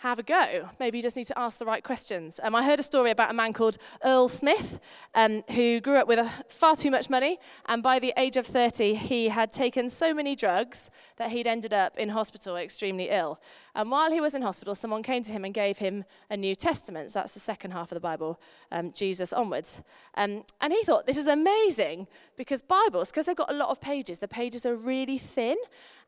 have 0.00 0.18
a 0.18 0.22
go. 0.22 0.68
Maybe 0.78 0.98
you 0.98 1.02
just 1.02 1.16
need 1.16 1.26
to 1.28 1.38
ask 1.38 1.58
the 1.58 1.64
right 1.64 1.82
questions. 1.82 2.38
Um, 2.42 2.54
I 2.54 2.62
heard 2.62 2.78
a 2.78 2.82
story 2.82 3.10
about 3.10 3.30
a 3.30 3.34
man 3.34 3.54
called 3.54 3.78
Earl 4.04 4.28
Smith 4.28 4.78
um, 5.14 5.42
who 5.52 5.80
grew 5.80 5.96
up 5.96 6.06
with 6.06 6.18
a, 6.18 6.30
far 6.48 6.76
too 6.76 6.90
much 6.90 7.08
money, 7.08 7.38
and 7.64 7.82
by 7.82 7.98
the 7.98 8.12
age 8.18 8.36
of 8.36 8.46
30, 8.46 8.94
he 8.94 9.28
had 9.28 9.52
taken 9.52 9.88
so 9.88 10.12
many 10.12 10.36
drugs 10.36 10.90
that 11.16 11.30
he'd 11.30 11.46
ended 11.46 11.72
up 11.72 11.96
in 11.96 12.10
hospital 12.10 12.56
extremely 12.56 13.08
ill. 13.08 13.40
And 13.74 13.90
while 13.90 14.12
he 14.12 14.20
was 14.20 14.34
in 14.34 14.42
hospital, 14.42 14.74
someone 14.74 15.02
came 15.02 15.22
to 15.22 15.32
him 15.32 15.44
and 15.44 15.54
gave 15.54 15.78
him 15.78 16.04
a 16.28 16.36
New 16.36 16.54
Testament. 16.54 17.12
So 17.12 17.20
that's 17.20 17.34
the 17.34 17.40
second 17.40 17.70
half 17.70 17.90
of 17.90 17.96
the 17.96 18.00
Bible, 18.00 18.38
um, 18.72 18.92
Jesus 18.92 19.32
onwards. 19.32 19.80
Um, 20.14 20.44
and 20.60 20.72
he 20.72 20.82
thought, 20.84 21.06
this 21.06 21.16
is 21.16 21.26
amazing 21.26 22.06
because 22.36 22.60
Bibles, 22.60 23.10
because 23.10 23.26
they've 23.26 23.36
got 23.36 23.50
a 23.50 23.56
lot 23.56 23.70
of 23.70 23.80
pages, 23.80 24.18
the 24.18 24.28
pages 24.28 24.66
are 24.66 24.76
really 24.76 25.16
thin. 25.18 25.56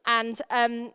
And 0.07 0.40
um, 0.50 0.92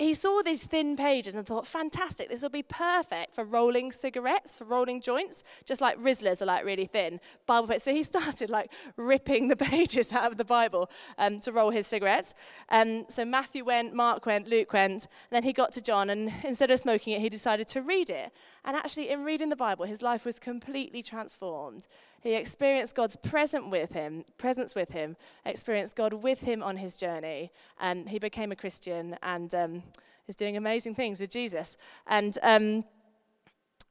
he 0.00 0.14
saw 0.14 0.40
these 0.42 0.64
thin 0.64 0.96
pages 0.96 1.34
and 1.34 1.46
thought, 1.46 1.66
fantastic, 1.66 2.30
this 2.30 2.40
will 2.40 2.48
be 2.48 2.62
perfect 2.62 3.34
for 3.34 3.44
rolling 3.44 3.92
cigarettes, 3.92 4.56
for 4.56 4.64
rolling 4.64 5.02
joints, 5.02 5.44
just 5.66 5.82
like 5.82 5.98
Rizlas 5.98 6.40
are 6.40 6.46
like 6.46 6.64
really 6.64 6.86
thin. 6.86 7.20
Bible 7.44 7.68
pages. 7.68 7.82
So 7.82 7.92
he 7.92 8.02
started 8.14 8.48
like 8.48 8.72
ripping 8.96 9.48
the 9.48 9.56
pages 9.70 10.10
out 10.12 10.32
of 10.32 10.38
the 10.38 10.44
Bible 10.44 10.90
um, 11.18 11.38
to 11.40 11.52
roll 11.52 11.70
his 11.70 11.86
cigarettes. 11.86 12.32
Um, 12.70 13.04
so 13.08 13.26
Matthew 13.26 13.62
went, 13.62 13.94
Mark 13.94 14.24
went, 14.24 14.48
Luke 14.48 14.72
went, 14.72 14.90
and 14.90 15.08
then 15.30 15.42
he 15.42 15.52
got 15.52 15.72
to 15.72 15.82
John, 15.82 16.08
and 16.08 16.32
instead 16.44 16.70
of 16.70 16.78
smoking 16.78 17.12
it, 17.12 17.20
he 17.20 17.28
decided 17.28 17.68
to 17.68 17.82
read 17.82 18.08
it. 18.08 18.32
And 18.64 18.76
actually, 18.76 19.10
in 19.10 19.22
reading 19.22 19.50
the 19.50 19.56
Bible, 19.56 19.84
his 19.84 20.00
life 20.00 20.24
was 20.24 20.38
completely 20.38 21.02
transformed. 21.02 21.86
He 22.22 22.34
experienced 22.34 22.94
God's 22.94 23.16
presence 23.16 23.66
with 23.66 23.92
him, 23.92 24.24
presence 24.36 24.74
with 24.74 24.90
him, 24.90 25.16
experienced 25.44 25.96
God 25.96 26.12
with 26.12 26.42
him 26.42 26.62
on 26.62 26.76
his 26.76 26.96
journey, 26.96 27.50
and 27.80 28.08
he 28.08 28.18
became 28.18 28.52
a 28.52 28.56
Christian 28.56 29.16
and 29.22 29.54
um, 29.54 29.82
is 30.28 30.36
doing 30.36 30.56
amazing 30.56 30.94
things 30.94 31.20
with 31.20 31.30
Jesus. 31.30 31.76
And 32.06 32.38
um, 32.42 32.84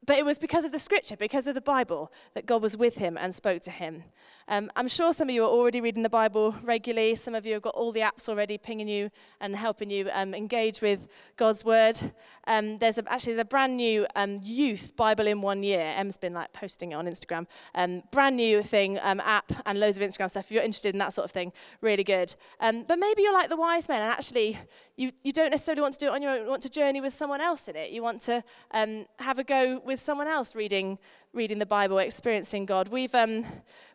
but 0.05 0.17
it 0.17 0.25
was 0.25 0.39
because 0.39 0.65
of 0.65 0.71
the 0.71 0.79
scripture, 0.79 1.17
because 1.17 1.45
of 1.45 1.55
the 1.55 1.61
Bible, 1.61 2.11
that 2.33 2.45
God 2.45 2.61
was 2.61 2.77
with 2.77 2.97
him 2.97 3.17
and 3.17 3.35
spoke 3.35 3.61
to 3.63 3.71
him. 3.71 4.03
Um, 4.51 4.71
I'm 4.75 4.87
sure 4.87 5.13
some 5.13 5.29
of 5.29 5.35
you 5.35 5.43
are 5.43 5.47
already 5.49 5.79
reading 5.79 6.01
the 6.01 6.09
Bible 6.09 6.55
regularly. 6.63 7.13
Some 7.13 7.35
of 7.35 7.45
you 7.45 7.53
have 7.53 7.61
got 7.61 7.75
all 7.75 7.91
the 7.91 7.99
apps 7.99 8.27
already 8.27 8.57
pinging 8.57 8.87
you 8.87 9.11
and 9.39 9.55
helping 9.55 9.91
you 9.91 10.09
um, 10.11 10.33
engage 10.33 10.81
with 10.81 11.07
God's 11.37 11.63
word. 11.63 11.99
Um, 12.47 12.79
there's 12.79 12.97
a, 12.97 13.03
actually 13.13 13.33
there's 13.33 13.43
a 13.43 13.45
brand 13.45 13.77
new 13.77 14.07
um, 14.15 14.39
youth 14.41 14.95
Bible 14.95 15.27
in 15.27 15.41
one 15.41 15.61
year. 15.61 15.93
Em's 15.95 16.17
been 16.17 16.33
like 16.33 16.51
posting 16.51 16.93
it 16.93 16.95
on 16.95 17.05
Instagram. 17.05 17.45
Um, 17.75 18.01
brand 18.11 18.37
new 18.37 18.63
thing, 18.63 18.97
um, 19.03 19.19
app, 19.19 19.51
and 19.67 19.79
loads 19.79 19.97
of 19.97 20.03
Instagram 20.03 20.31
stuff. 20.31 20.45
If 20.45 20.51
you're 20.51 20.63
interested 20.63 20.95
in 20.95 20.99
that 20.99 21.13
sort 21.13 21.25
of 21.25 21.31
thing, 21.31 21.53
really 21.81 22.03
good. 22.03 22.35
but 22.59 22.97
maybe 22.97 23.21
you're 23.21 23.33
like 23.33 23.49
the 23.49 23.57
wise 23.57 23.87
men, 23.87 24.01
and 24.01 24.09
actually 24.09 24.57
you, 24.97 25.11
you 25.21 25.31
don't 25.31 25.51
necessarily 25.51 25.83
want 25.83 25.93
to 25.93 25.99
do 25.99 26.07
it 26.07 26.13
on 26.13 26.23
your 26.23 26.31
own. 26.31 26.41
You 26.45 26.49
want 26.49 26.63
to 26.63 26.69
journey 26.69 27.01
with 27.01 27.13
someone 27.13 27.39
else 27.39 27.67
in 27.67 27.75
it. 27.75 27.91
You 27.91 28.01
want 28.01 28.21
to 28.23 28.43
have 28.71 29.37
a 29.37 29.43
go 29.43 29.79
with 29.85 29.99
someone 29.99 30.27
else 30.27 30.55
reading 30.55 30.97
reading 31.33 31.59
the 31.59 31.65
Bible, 31.65 31.99
experiencing 31.99 32.65
God. 32.65 32.87
We've 32.89 33.13
um, 33.13 33.45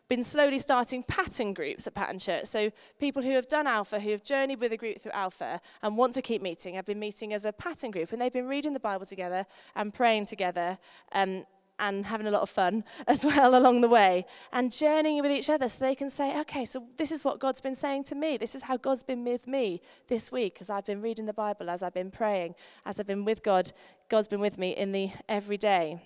been 0.07 0.23
slowly 0.23 0.59
starting 0.59 1.03
pattern 1.03 1.53
groups 1.53 1.85
at 1.85 1.93
Pattern 1.93 2.19
Church. 2.19 2.45
So 2.45 2.71
people 2.99 3.21
who 3.21 3.31
have 3.31 3.47
done 3.47 3.67
Alpha, 3.67 3.99
who 3.99 4.11
have 4.11 4.23
journeyed 4.23 4.59
with 4.61 4.71
a 4.71 4.77
group 4.77 5.01
through 5.01 5.11
Alpha 5.11 5.59
and 5.81 5.97
want 5.97 6.13
to 6.13 6.21
keep 6.21 6.41
meeting, 6.41 6.75
have 6.75 6.85
been 6.85 6.99
meeting 6.99 7.33
as 7.33 7.43
a 7.43 7.51
pattern 7.51 7.91
group, 7.91 8.13
and 8.13 8.21
they've 8.21 8.31
been 8.31 8.47
reading 8.47 8.73
the 8.73 8.79
Bible 8.79 9.05
together 9.05 9.45
and 9.75 9.93
praying 9.93 10.25
together. 10.25 10.77
Um, 11.11 11.45
and 11.77 12.05
having 12.05 12.25
a 12.25 12.31
lot 12.31 12.41
of 12.41 12.49
fun 12.49 12.85
as 13.07 13.25
well 13.25 13.53
along 13.53 13.81
the 13.81 13.89
way 13.89 14.25
and 14.53 14.71
journeying 14.71 15.21
with 15.21 15.29
each 15.29 15.49
other 15.49 15.67
so 15.67 15.83
they 15.83 15.93
can 15.93 16.09
say, 16.09 16.39
okay, 16.39 16.63
so 16.63 16.85
this 16.95 17.11
is 17.11 17.25
what 17.25 17.37
God's 17.37 17.59
been 17.59 17.75
saying 17.75 18.05
to 18.05 18.15
me. 18.15 18.37
This 18.37 18.55
is 18.55 18.61
how 18.61 18.77
God's 18.77 19.03
been 19.03 19.25
with 19.25 19.45
me 19.45 19.81
this 20.07 20.31
week 20.31 20.59
as 20.61 20.69
I've 20.69 20.85
been 20.85 21.01
reading 21.01 21.25
the 21.25 21.33
Bible, 21.33 21.69
as 21.69 21.83
I've 21.83 21.93
been 21.93 22.11
praying, 22.11 22.55
as 22.85 22.97
I've 22.97 23.07
been 23.07 23.25
with 23.25 23.43
God. 23.43 23.73
God's 24.07 24.29
been 24.29 24.39
with 24.39 24.57
me 24.57 24.69
in 24.69 24.93
the 24.93 25.11
everyday 25.27 25.99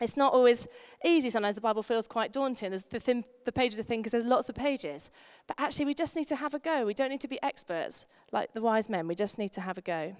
it's 0.00 0.16
not 0.16 0.32
always 0.32 0.66
easy. 1.04 1.30
Sometimes 1.30 1.54
the 1.54 1.60
Bible 1.60 1.82
feels 1.82 2.08
quite 2.08 2.32
daunting. 2.32 2.70
There's 2.70 2.84
the, 2.84 3.00
thin, 3.00 3.24
the 3.44 3.52
pages 3.52 3.78
are 3.78 3.82
thin 3.82 4.00
because 4.00 4.12
there's 4.12 4.24
lots 4.24 4.48
of 4.48 4.54
pages. 4.54 5.10
But 5.46 5.56
actually, 5.58 5.86
we 5.86 5.94
just 5.94 6.16
need 6.16 6.28
to 6.28 6.36
have 6.36 6.54
a 6.54 6.58
go. 6.58 6.86
We 6.86 6.94
don't 6.94 7.10
need 7.10 7.20
to 7.20 7.28
be 7.28 7.42
experts 7.42 8.06
like 8.32 8.52
the 8.54 8.62
wise 8.62 8.88
men. 8.88 9.06
We 9.06 9.14
just 9.14 9.38
need 9.38 9.52
to 9.52 9.60
have 9.60 9.76
a 9.76 9.82
go. 9.82 10.16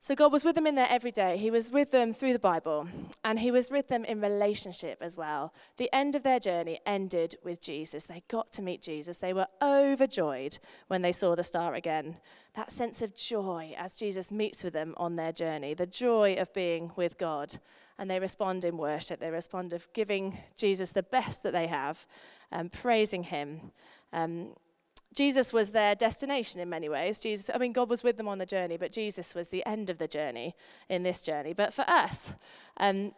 So 0.00 0.14
God 0.14 0.30
was 0.30 0.44
with 0.44 0.54
them 0.54 0.66
in 0.66 0.76
there 0.76 0.86
every 0.88 1.10
day. 1.10 1.36
He 1.36 1.50
was 1.50 1.72
with 1.72 1.90
them 1.90 2.12
through 2.12 2.32
the 2.32 2.38
Bible, 2.38 2.86
and 3.24 3.40
He 3.40 3.50
was 3.50 3.68
with 3.68 3.88
them 3.88 4.04
in 4.04 4.20
relationship 4.20 4.98
as 5.00 5.16
well. 5.16 5.52
The 5.76 5.92
end 5.92 6.14
of 6.14 6.22
their 6.22 6.38
journey 6.38 6.78
ended 6.86 7.34
with 7.42 7.60
Jesus. 7.60 8.04
They 8.04 8.22
got 8.28 8.52
to 8.52 8.62
meet 8.62 8.80
Jesus. 8.80 9.18
They 9.18 9.32
were 9.32 9.48
overjoyed 9.60 10.60
when 10.86 11.02
they 11.02 11.10
saw 11.10 11.34
the 11.34 11.42
star 11.42 11.74
again. 11.74 12.18
That 12.54 12.70
sense 12.70 13.02
of 13.02 13.14
joy 13.14 13.74
as 13.76 13.96
Jesus 13.96 14.30
meets 14.30 14.62
with 14.62 14.72
them 14.72 14.94
on 14.96 15.16
their 15.16 15.32
journey, 15.32 15.74
the 15.74 15.86
joy 15.86 16.36
of 16.38 16.54
being 16.54 16.92
with 16.94 17.18
God. 17.18 17.58
And 17.98 18.10
they 18.10 18.20
respond 18.20 18.64
in 18.64 18.76
worship. 18.76 19.20
They 19.20 19.30
respond 19.30 19.72
of 19.72 19.92
giving 19.92 20.38
Jesus 20.56 20.92
the 20.92 21.02
best 21.02 21.42
that 21.42 21.52
they 21.52 21.66
have, 21.66 22.06
and 22.50 22.70
praising 22.72 23.24
Him. 23.24 23.72
Um, 24.12 24.54
Jesus 25.14 25.52
was 25.52 25.72
their 25.72 25.94
destination 25.94 26.60
in 26.60 26.68
many 26.68 26.88
ways. 26.88 27.18
Jesus, 27.18 27.50
I 27.52 27.58
mean, 27.58 27.72
God 27.72 27.88
was 27.88 28.02
with 28.02 28.16
them 28.16 28.28
on 28.28 28.38
the 28.38 28.46
journey, 28.46 28.76
but 28.76 28.92
Jesus 28.92 29.34
was 29.34 29.48
the 29.48 29.64
end 29.66 29.90
of 29.90 29.98
the 29.98 30.06
journey 30.06 30.54
in 30.88 31.02
this 31.02 31.22
journey. 31.22 31.54
But 31.54 31.72
for 31.72 31.84
us, 31.88 32.34
um, 32.76 33.12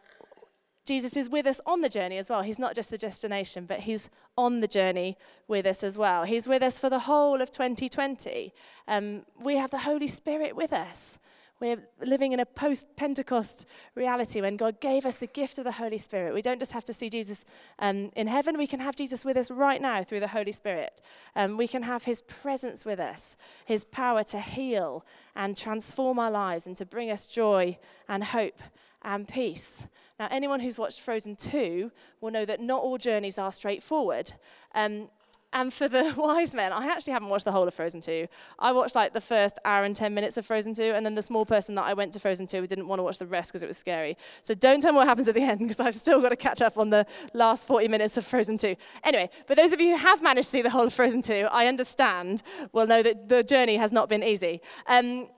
Jesus 0.86 1.16
is 1.16 1.28
with 1.28 1.46
us 1.46 1.60
on 1.66 1.82
the 1.82 1.88
journey 1.88 2.16
as 2.16 2.28
well. 2.28 2.42
He's 2.42 2.58
not 2.58 2.74
just 2.74 2.90
the 2.90 2.98
destination, 2.98 3.66
but 3.66 3.80
he's 3.80 4.08
on 4.36 4.60
the 4.60 4.68
journey 4.68 5.18
with 5.46 5.66
us 5.66 5.84
as 5.84 5.98
well. 5.98 6.24
He's 6.24 6.48
with 6.48 6.62
us 6.62 6.78
for 6.78 6.88
the 6.88 7.00
whole 7.00 7.42
of 7.42 7.50
2020. 7.50 8.52
Um, 8.88 9.24
we 9.38 9.56
have 9.56 9.70
the 9.70 9.78
Holy 9.78 10.08
Spirit 10.08 10.56
with 10.56 10.72
us. 10.72 11.18
We're 11.60 11.86
living 12.04 12.32
in 12.32 12.40
a 12.40 12.46
post 12.46 12.96
Pentecost 12.96 13.66
reality 13.94 14.40
when 14.40 14.56
God 14.56 14.80
gave 14.80 15.04
us 15.04 15.18
the 15.18 15.26
gift 15.26 15.58
of 15.58 15.64
the 15.64 15.72
Holy 15.72 15.98
Spirit. 15.98 16.32
We 16.32 16.40
don't 16.40 16.58
just 16.58 16.72
have 16.72 16.84
to 16.86 16.94
see 16.94 17.10
Jesus 17.10 17.44
um, 17.78 18.10
in 18.16 18.26
heaven, 18.26 18.56
we 18.56 18.66
can 18.66 18.80
have 18.80 18.96
Jesus 18.96 19.24
with 19.24 19.36
us 19.36 19.50
right 19.50 19.80
now 19.80 20.02
through 20.02 20.20
the 20.20 20.28
Holy 20.28 20.52
Spirit. 20.52 21.02
Um, 21.36 21.56
we 21.56 21.68
can 21.68 21.82
have 21.82 22.04
his 22.04 22.22
presence 22.22 22.84
with 22.84 22.98
us, 22.98 23.36
his 23.66 23.84
power 23.84 24.24
to 24.24 24.40
heal 24.40 25.04
and 25.36 25.56
transform 25.56 26.18
our 26.18 26.30
lives 26.30 26.66
and 26.66 26.76
to 26.78 26.86
bring 26.86 27.10
us 27.10 27.26
joy 27.26 27.78
and 28.08 28.24
hope 28.24 28.60
and 29.02 29.28
peace. 29.28 29.86
Now, 30.18 30.28
anyone 30.30 30.60
who's 30.60 30.78
watched 30.78 31.00
Frozen 31.00 31.36
2 31.36 31.90
will 32.20 32.30
know 32.30 32.44
that 32.44 32.60
not 32.60 32.82
all 32.82 32.98
journeys 32.98 33.38
are 33.38 33.52
straightforward. 33.52 34.32
Um, 34.74 35.08
and 35.52 35.72
for 35.72 35.88
the 35.88 36.14
wise 36.16 36.54
men, 36.54 36.72
I 36.72 36.86
actually 36.86 37.12
haven't 37.12 37.28
watched 37.28 37.44
the 37.44 37.52
whole 37.52 37.66
of 37.66 37.74
Frozen 37.74 38.02
2. 38.02 38.26
I 38.58 38.72
watched 38.72 38.94
like 38.94 39.12
the 39.12 39.20
first 39.20 39.58
hour 39.64 39.84
and 39.84 39.94
10 39.94 40.14
minutes 40.14 40.36
of 40.36 40.46
Frozen 40.46 40.74
2, 40.74 40.82
and 40.82 41.04
then 41.04 41.14
the 41.14 41.22
small 41.22 41.44
person 41.44 41.74
that 41.74 41.84
I 41.84 41.94
went 41.94 42.12
to 42.12 42.20
Frozen 42.20 42.46
2 42.46 42.66
didn't 42.66 42.86
want 42.86 42.98
to 42.98 43.02
watch 43.02 43.18
the 43.18 43.26
rest 43.26 43.50
because 43.50 43.62
it 43.62 43.68
was 43.68 43.78
scary. 43.78 44.16
So 44.42 44.54
don't 44.54 44.80
tell 44.80 44.92
me 44.92 44.98
what 44.98 45.08
happens 45.08 45.28
at 45.28 45.34
the 45.34 45.42
end 45.50 45.60
because 45.60 45.80
I've 45.80 45.94
still 45.94 46.20
got 46.20 46.30
to 46.30 46.36
catch 46.36 46.62
up 46.62 46.78
on 46.78 46.90
the 46.90 47.06
last 47.34 47.66
40 47.66 47.88
minutes 47.88 48.16
of 48.16 48.24
Frozen 48.24 48.58
2. 48.58 48.76
Anyway, 49.04 49.30
but 49.46 49.56
those 49.56 49.72
of 49.72 49.80
you 49.80 49.90
who 49.90 49.96
have 49.96 50.22
managed 50.22 50.46
to 50.46 50.50
see 50.52 50.62
the 50.62 50.70
whole 50.70 50.86
of 50.86 50.94
Frozen 50.94 51.22
2, 51.22 51.48
I 51.50 51.66
understand, 51.66 52.42
will 52.72 52.86
know 52.86 53.02
that 53.02 53.28
the 53.28 53.42
journey 53.42 53.76
has 53.76 53.92
not 53.92 54.08
been 54.08 54.22
easy. 54.22 54.60
Um, 54.86 55.28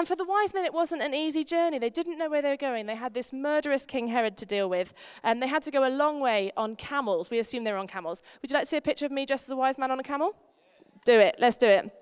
and 0.00 0.08
for 0.08 0.16
the 0.16 0.24
wise 0.24 0.54
men, 0.54 0.64
it 0.64 0.72
wasn't 0.72 1.02
an 1.02 1.12
easy 1.12 1.44
journey. 1.44 1.78
They 1.78 1.90
didn't 1.90 2.16
know 2.16 2.30
where 2.30 2.40
they 2.40 2.48
were 2.48 2.56
going. 2.56 2.86
They 2.86 2.94
had 2.94 3.12
this 3.12 3.34
murderous 3.34 3.84
King 3.84 4.08
Herod 4.08 4.38
to 4.38 4.46
deal 4.46 4.66
with, 4.66 4.94
and 5.22 5.42
they 5.42 5.46
had 5.46 5.62
to 5.64 5.70
go 5.70 5.86
a 5.86 5.92
long 5.92 6.20
way 6.20 6.52
on 6.56 6.74
camels. 6.74 7.30
We 7.30 7.38
assume 7.38 7.64
they 7.64 7.72
were 7.72 7.76
on 7.76 7.86
camels. 7.86 8.22
Would 8.40 8.50
you 8.50 8.54
like 8.54 8.62
to 8.62 8.70
see 8.70 8.78
a 8.78 8.80
picture 8.80 9.04
of 9.04 9.12
me 9.12 9.26
dressed 9.26 9.48
as 9.48 9.50
a 9.50 9.56
wise 9.56 9.76
man 9.76 9.90
on 9.90 10.00
a 10.00 10.02
camel? 10.02 10.34
Yes. 10.78 11.02
Do 11.04 11.20
it. 11.20 11.36
Let's 11.38 11.58
do 11.58 11.66
it. 11.66 11.92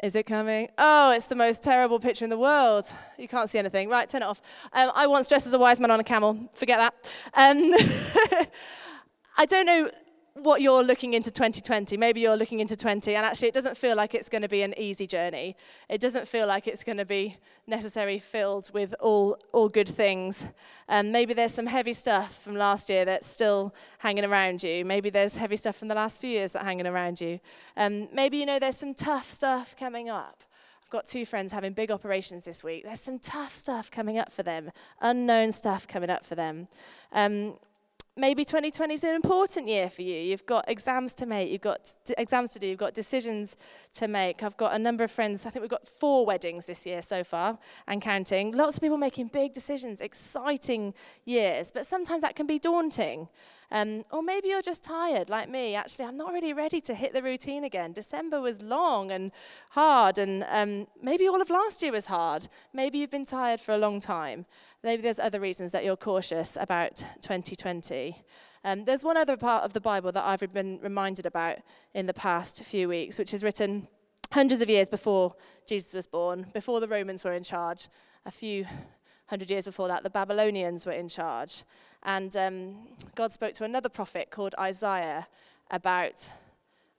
Is 0.00 0.14
it 0.14 0.26
coming? 0.26 0.68
Oh, 0.78 1.10
it's 1.10 1.26
the 1.26 1.34
most 1.34 1.60
terrible 1.60 1.98
picture 1.98 2.24
in 2.24 2.30
the 2.30 2.38
world. 2.38 2.88
You 3.18 3.26
can't 3.26 3.50
see 3.50 3.58
anything. 3.58 3.88
Right, 3.88 4.08
turn 4.08 4.22
it 4.22 4.26
off. 4.26 4.40
Um, 4.72 4.92
I 4.94 5.08
once 5.08 5.26
dressed 5.26 5.48
as 5.48 5.54
a 5.54 5.58
wise 5.58 5.80
man 5.80 5.90
on 5.90 5.98
a 5.98 6.04
camel. 6.04 6.48
Forget 6.54 6.78
that. 6.78 6.94
Um, 7.34 7.74
I 9.36 9.44
don't 9.44 9.66
know 9.66 9.90
what 10.36 10.60
you're 10.60 10.82
looking 10.84 11.14
into 11.14 11.30
2020. 11.30 11.96
Maybe 11.96 12.20
you're 12.20 12.36
looking 12.36 12.60
into 12.60 12.76
20, 12.76 13.14
and 13.14 13.24
actually, 13.24 13.48
it 13.48 13.54
doesn't 13.54 13.76
feel 13.76 13.96
like 13.96 14.14
it's 14.14 14.28
going 14.28 14.42
to 14.42 14.48
be 14.48 14.62
an 14.62 14.74
easy 14.78 15.06
journey. 15.06 15.56
It 15.88 16.00
doesn't 16.00 16.28
feel 16.28 16.46
like 16.46 16.66
it's 16.66 16.84
going 16.84 16.98
to 16.98 17.04
be 17.04 17.36
necessarily 17.66 18.18
filled 18.18 18.70
with 18.72 18.94
all, 19.00 19.38
all 19.52 19.68
good 19.68 19.88
things. 19.88 20.46
Um, 20.88 21.10
maybe 21.10 21.34
there's 21.34 21.54
some 21.54 21.66
heavy 21.66 21.94
stuff 21.94 22.42
from 22.42 22.54
last 22.54 22.88
year 22.88 23.04
that's 23.04 23.26
still 23.26 23.74
hanging 23.98 24.24
around 24.24 24.62
you. 24.62 24.84
Maybe 24.84 25.10
there's 25.10 25.36
heavy 25.36 25.56
stuff 25.56 25.76
from 25.76 25.88
the 25.88 25.94
last 25.94 26.20
few 26.20 26.30
years 26.30 26.52
that's 26.52 26.64
hanging 26.64 26.86
around 26.86 27.20
you. 27.20 27.40
Um, 27.76 28.08
maybe 28.12 28.36
you 28.36 28.46
know 28.46 28.58
there's 28.58 28.76
some 28.76 28.94
tough 28.94 29.30
stuff 29.30 29.74
coming 29.76 30.08
up. 30.08 30.42
I've 30.82 30.90
got 30.90 31.08
two 31.08 31.24
friends 31.24 31.50
having 31.50 31.72
big 31.72 31.90
operations 31.90 32.44
this 32.44 32.62
week. 32.62 32.84
There's 32.84 33.00
some 33.00 33.18
tough 33.18 33.52
stuff 33.52 33.90
coming 33.90 34.18
up 34.18 34.30
for 34.30 34.44
them, 34.44 34.70
unknown 35.00 35.50
stuff 35.50 35.88
coming 35.88 36.10
up 36.10 36.24
for 36.24 36.36
them. 36.36 36.68
Um, 37.10 37.54
maybe 38.16 38.44
2020 38.44 38.94
is 38.94 39.04
an 39.04 39.14
important 39.14 39.68
year 39.68 39.90
for 39.90 40.02
you. 40.02 40.16
You've 40.16 40.46
got 40.46 40.64
exams 40.68 41.12
to 41.14 41.26
make, 41.26 41.50
you've 41.50 41.60
got 41.60 41.92
d- 42.04 42.14
exams 42.16 42.50
to 42.52 42.58
do, 42.58 42.66
you've 42.66 42.78
got 42.78 42.94
decisions 42.94 43.56
to 43.94 44.08
make. 44.08 44.42
I've 44.42 44.56
got 44.56 44.74
a 44.74 44.78
number 44.78 45.04
of 45.04 45.10
friends, 45.10 45.44
I 45.44 45.50
think 45.50 45.62
we've 45.62 45.70
got 45.70 45.86
four 45.86 46.24
weddings 46.24 46.66
this 46.66 46.86
year 46.86 47.02
so 47.02 47.22
far 47.22 47.58
and 47.86 48.00
counting. 48.00 48.52
Lots 48.52 48.76
of 48.78 48.82
people 48.82 48.96
making 48.96 49.28
big 49.28 49.52
decisions, 49.52 50.00
exciting 50.00 50.94
years, 51.24 51.70
but 51.70 51.84
sometimes 51.84 52.22
that 52.22 52.34
can 52.34 52.46
be 52.46 52.58
daunting. 52.58 53.28
Um, 53.70 54.04
or 54.12 54.22
maybe 54.22 54.48
you're 54.48 54.62
just 54.62 54.84
tired, 54.84 55.28
like 55.28 55.48
me. 55.48 55.74
Actually, 55.74 56.04
I'm 56.06 56.16
not 56.16 56.32
really 56.32 56.52
ready 56.52 56.80
to 56.82 56.94
hit 56.94 57.12
the 57.12 57.22
routine 57.22 57.64
again. 57.64 57.92
December 57.92 58.40
was 58.40 58.60
long 58.60 59.10
and 59.10 59.32
hard, 59.70 60.18
and 60.18 60.44
um, 60.48 60.86
maybe 61.02 61.28
all 61.28 61.40
of 61.40 61.50
last 61.50 61.82
year 61.82 61.92
was 61.92 62.06
hard. 62.06 62.48
Maybe 62.72 62.98
you've 62.98 63.10
been 63.10 63.24
tired 63.24 63.60
for 63.60 63.72
a 63.72 63.78
long 63.78 64.00
time. 64.00 64.46
Maybe 64.82 65.02
there's 65.02 65.18
other 65.18 65.40
reasons 65.40 65.72
that 65.72 65.84
you're 65.84 65.96
cautious 65.96 66.56
about 66.60 67.04
2020. 67.20 68.22
Um, 68.64 68.84
there's 68.84 69.04
one 69.04 69.16
other 69.16 69.36
part 69.36 69.64
of 69.64 69.72
the 69.72 69.80
Bible 69.80 70.12
that 70.12 70.24
I've 70.24 70.52
been 70.52 70.78
reminded 70.82 71.26
about 71.26 71.58
in 71.94 72.06
the 72.06 72.14
past 72.14 72.64
few 72.64 72.88
weeks, 72.88 73.18
which 73.18 73.34
is 73.34 73.42
written 73.42 73.88
hundreds 74.32 74.60
of 74.60 74.68
years 74.68 74.88
before 74.88 75.34
Jesus 75.68 75.94
was 75.94 76.06
born, 76.06 76.46
before 76.52 76.80
the 76.80 76.88
Romans 76.88 77.24
were 77.24 77.34
in 77.34 77.42
charge, 77.42 77.88
a 78.24 78.30
few 78.30 78.66
hundred 79.26 79.50
years 79.50 79.64
before 79.64 79.88
that, 79.88 80.02
the 80.02 80.10
Babylonians 80.10 80.86
were 80.86 80.92
in 80.92 81.08
charge. 81.08 81.64
And 82.02 82.36
um, 82.36 82.76
God 83.14 83.32
spoke 83.32 83.54
to 83.54 83.64
another 83.64 83.88
prophet 83.88 84.30
called 84.30 84.54
Isaiah 84.58 85.26
about 85.70 86.32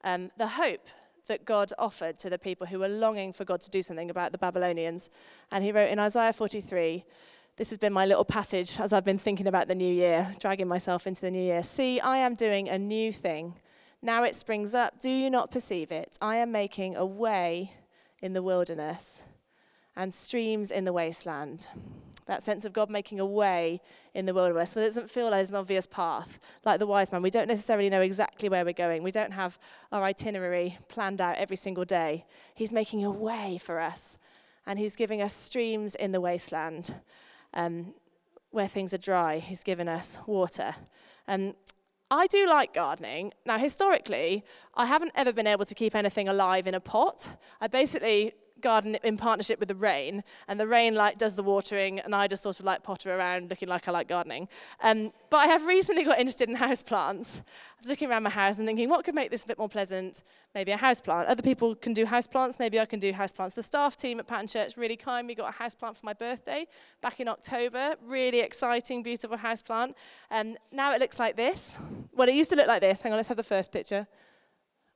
um, 0.03 0.31
the 0.37 0.47
hope 0.47 0.87
that 1.27 1.45
God 1.45 1.71
offered 1.77 2.17
to 2.19 2.29
the 2.29 2.37
people 2.37 2.67
who 2.67 2.79
were 2.79 2.87
longing 2.87 3.33
for 3.33 3.45
God 3.45 3.61
to 3.61 3.69
do 3.69 3.81
something 3.81 4.09
about 4.09 4.31
the 4.31 4.37
Babylonians. 4.37 5.09
And 5.51 5.63
he 5.63 5.71
wrote 5.71 5.89
in 5.89 5.99
Isaiah 5.99 6.33
43, 6.33 7.03
this 7.57 7.69
has 7.69 7.77
been 7.77 7.93
my 7.93 8.05
little 8.05 8.25
passage 8.25 8.79
as 8.79 8.93
I've 8.93 9.03
been 9.03 9.17
thinking 9.17 9.47
about 9.47 9.67
the 9.67 9.75
new 9.75 9.91
year, 9.91 10.33
dragging 10.39 10.67
myself 10.67 11.07
into 11.07 11.21
the 11.21 11.31
new 11.31 11.41
year. 11.41 11.63
See, 11.63 11.99
I 11.99 12.17
am 12.17 12.33
doing 12.33 12.69
a 12.69 12.77
new 12.77 13.11
thing. 13.11 13.55
Now 14.01 14.23
it 14.23 14.35
springs 14.35 14.73
up. 14.75 14.99
Do 14.99 15.09
you 15.09 15.29
not 15.29 15.51
perceive 15.51 15.91
it? 15.91 16.17
I 16.21 16.35
am 16.37 16.51
making 16.51 16.95
a 16.95 17.05
way 17.05 17.73
in 18.21 18.33
the 18.33 18.43
wilderness 18.43 19.23
and 19.95 20.13
streams 20.13 20.69
in 20.69 20.83
the 20.83 20.93
wasteland 20.93 21.67
that 22.27 22.43
sense 22.43 22.65
of 22.65 22.73
God 22.73 22.89
making 22.89 23.19
a 23.19 23.25
way 23.25 23.81
in 24.13 24.25
the 24.25 24.33
wilderness. 24.33 24.75
where 24.75 24.83
it 24.83 24.89
doesn't 24.89 25.09
feel 25.09 25.25
like 25.25 25.33
there's 25.33 25.49
an 25.49 25.55
obvious 25.55 25.87
path, 25.87 26.39
like 26.65 26.79
the 26.79 26.85
wise 26.87 27.11
man. 27.11 27.21
We 27.21 27.29
don't 27.29 27.47
necessarily 27.47 27.89
know 27.89 28.01
exactly 28.01 28.49
where 28.49 28.63
we're 28.63 28.73
going. 28.73 29.01
We 29.01 29.11
don't 29.11 29.31
have 29.31 29.57
our 29.91 30.03
itinerary 30.03 30.77
planned 30.89 31.21
out 31.21 31.37
every 31.37 31.57
single 31.57 31.85
day. 31.85 32.25
He's 32.53 32.73
making 32.73 33.03
a 33.03 33.11
way 33.11 33.57
for 33.57 33.79
us, 33.79 34.17
and 34.65 34.77
He's 34.77 34.95
giving 34.95 35.21
us 35.21 35.33
streams 35.33 35.95
in 35.95 36.11
the 36.11 36.21
wasteland 36.21 36.95
um, 37.53 37.93
where 38.51 38.67
things 38.67 38.93
are 38.93 38.99
dry. 38.99 39.39
He's 39.39 39.63
given 39.63 39.87
us 39.87 40.19
water. 40.27 40.75
Um, 41.27 41.55
I 42.09 42.27
do 42.27 42.47
like 42.47 42.73
gardening. 42.73 43.33
Now, 43.45 43.57
historically, 43.57 44.45
I 44.75 44.85
haven't 44.85 45.11
ever 45.15 45.33
been 45.33 45.47
able 45.47 45.65
to 45.65 45.75
keep 45.75 45.93
anything 45.93 46.29
alive 46.29 46.65
in 46.65 46.73
a 46.73 46.79
pot. 46.79 47.35
I 47.59 47.67
basically 47.67 48.33
garden 48.61 48.97
in 49.03 49.17
partnership 49.17 49.59
with 49.59 49.69
the 49.69 49.75
rain, 49.75 50.23
and 50.47 50.59
the 50.59 50.67
rain 50.67 50.95
like 50.95 51.17
does 51.17 51.35
the 51.35 51.43
watering, 51.43 51.99
and 51.99 52.15
I 52.15 52.27
just 52.27 52.43
sort 52.43 52.59
of 52.59 52.65
like 52.65 52.83
potter 52.83 53.15
around 53.15 53.49
looking 53.49 53.69
like 53.69 53.87
I 53.87 53.91
like 53.91 54.07
gardening. 54.07 54.47
Um, 54.81 55.11
but 55.29 55.37
I 55.37 55.47
have 55.47 55.65
recently 55.65 56.03
got 56.03 56.19
interested 56.19 56.49
in 56.49 56.55
house 56.55 56.83
plants. 56.83 57.41
I 57.45 57.75
was 57.79 57.87
looking 57.87 58.09
around 58.09 58.23
my 58.23 58.29
house 58.29 58.57
and 58.57 58.67
thinking, 58.67 58.89
what 58.89 59.03
could 59.05 59.15
make 59.15 59.31
this 59.31 59.43
a 59.43 59.47
bit 59.47 59.57
more 59.57 59.69
pleasant? 59.69 60.23
Maybe 60.55 60.71
a 60.71 60.77
house 60.77 61.01
plant. 61.01 61.27
Other 61.27 61.43
people 61.43 61.75
can 61.75 61.93
do 61.93 62.05
house 62.05 62.27
plants. 62.27 62.59
Maybe 62.59 62.79
I 62.79 62.85
can 62.85 62.99
do 62.99 63.11
house 63.11 63.31
plants. 63.31 63.55
The 63.55 63.63
staff 63.63 63.95
team 63.95 64.19
at 64.19 64.27
Pattern 64.27 64.47
Church 64.47 64.77
really 64.77 64.95
kindly 64.95 65.35
got 65.35 65.49
a 65.49 65.51
house 65.51 65.75
plant 65.75 65.97
for 65.97 66.05
my 66.05 66.13
birthday 66.13 66.65
back 67.01 67.19
in 67.19 67.27
October. 67.27 67.95
Really 68.03 68.39
exciting, 68.39 69.03
beautiful 69.03 69.37
house 69.37 69.61
plant. 69.61 69.95
Um, 70.31 70.57
now 70.71 70.93
it 70.93 70.99
looks 70.99 71.19
like 71.19 71.35
this. 71.35 71.77
Well, 72.13 72.27
it 72.27 72.35
used 72.35 72.49
to 72.51 72.55
look 72.55 72.67
like 72.67 72.81
this. 72.81 73.01
Hang 73.01 73.11
on, 73.11 73.17
let's 73.17 73.27
have 73.27 73.37
the 73.37 73.43
first 73.43 73.71
picture. 73.71 74.07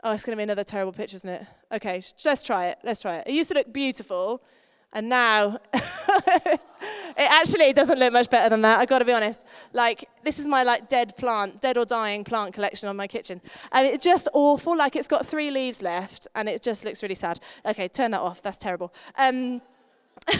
Oh, 0.04 0.14
it's 0.14 0.26
going 0.26 0.34
to 0.34 0.38
be 0.38 0.44
another 0.44 0.64
terrible 0.64 0.92
picture, 0.92 1.16
isn't 1.18 1.30
it? 1.30 1.46
Okay, 1.72 2.02
let's 2.26 2.42
try 2.42 2.68
it. 2.68 2.80
Let's 2.84 3.02
try 3.02 3.18
it. 3.18 3.28
It 3.28 3.34
used 3.34 3.50
to 3.50 3.56
look 3.56 3.72
beautiful, 3.72 4.42
and 4.94 5.08
now 5.08 5.60
it 5.74 6.60
actually 7.18 7.72
doesn't 7.74 8.00
look 8.00 8.12
much 8.12 8.28
better 8.30 8.50
than 8.50 8.64
that. 8.64 8.80
I've 8.80 8.90
got 8.90 9.00
to 9.00 9.06
be 9.06 9.14
honest. 9.14 9.44
Like 9.74 10.10
this 10.24 10.40
is 10.40 10.48
my 10.48 10.64
like 10.64 10.90
dead 10.90 11.16
plant, 11.18 11.62
dead 11.62 11.78
or 11.78 11.86
dying 11.86 12.24
plant 12.24 12.56
collection 12.56 12.90
on 12.90 12.96
my 12.96 13.06
kitchen, 13.08 13.42
and 13.72 13.88
it's 13.88 14.04
just 14.04 14.28
awful. 14.34 14.76
Like 14.76 14.96
it's 14.96 15.08
got 15.08 15.28
three 15.28 15.52
leaves 15.52 15.84
left, 15.84 16.28
and 16.34 16.50
it 16.50 16.64
just 16.64 16.84
looks 16.84 17.04
really 17.04 17.16
sad. 17.16 17.40
Okay, 17.64 17.88
turn 17.88 18.10
that 18.12 18.22
off. 18.22 18.42
That's 18.42 18.58
terrible. 18.58 18.92
Um, 19.18 19.62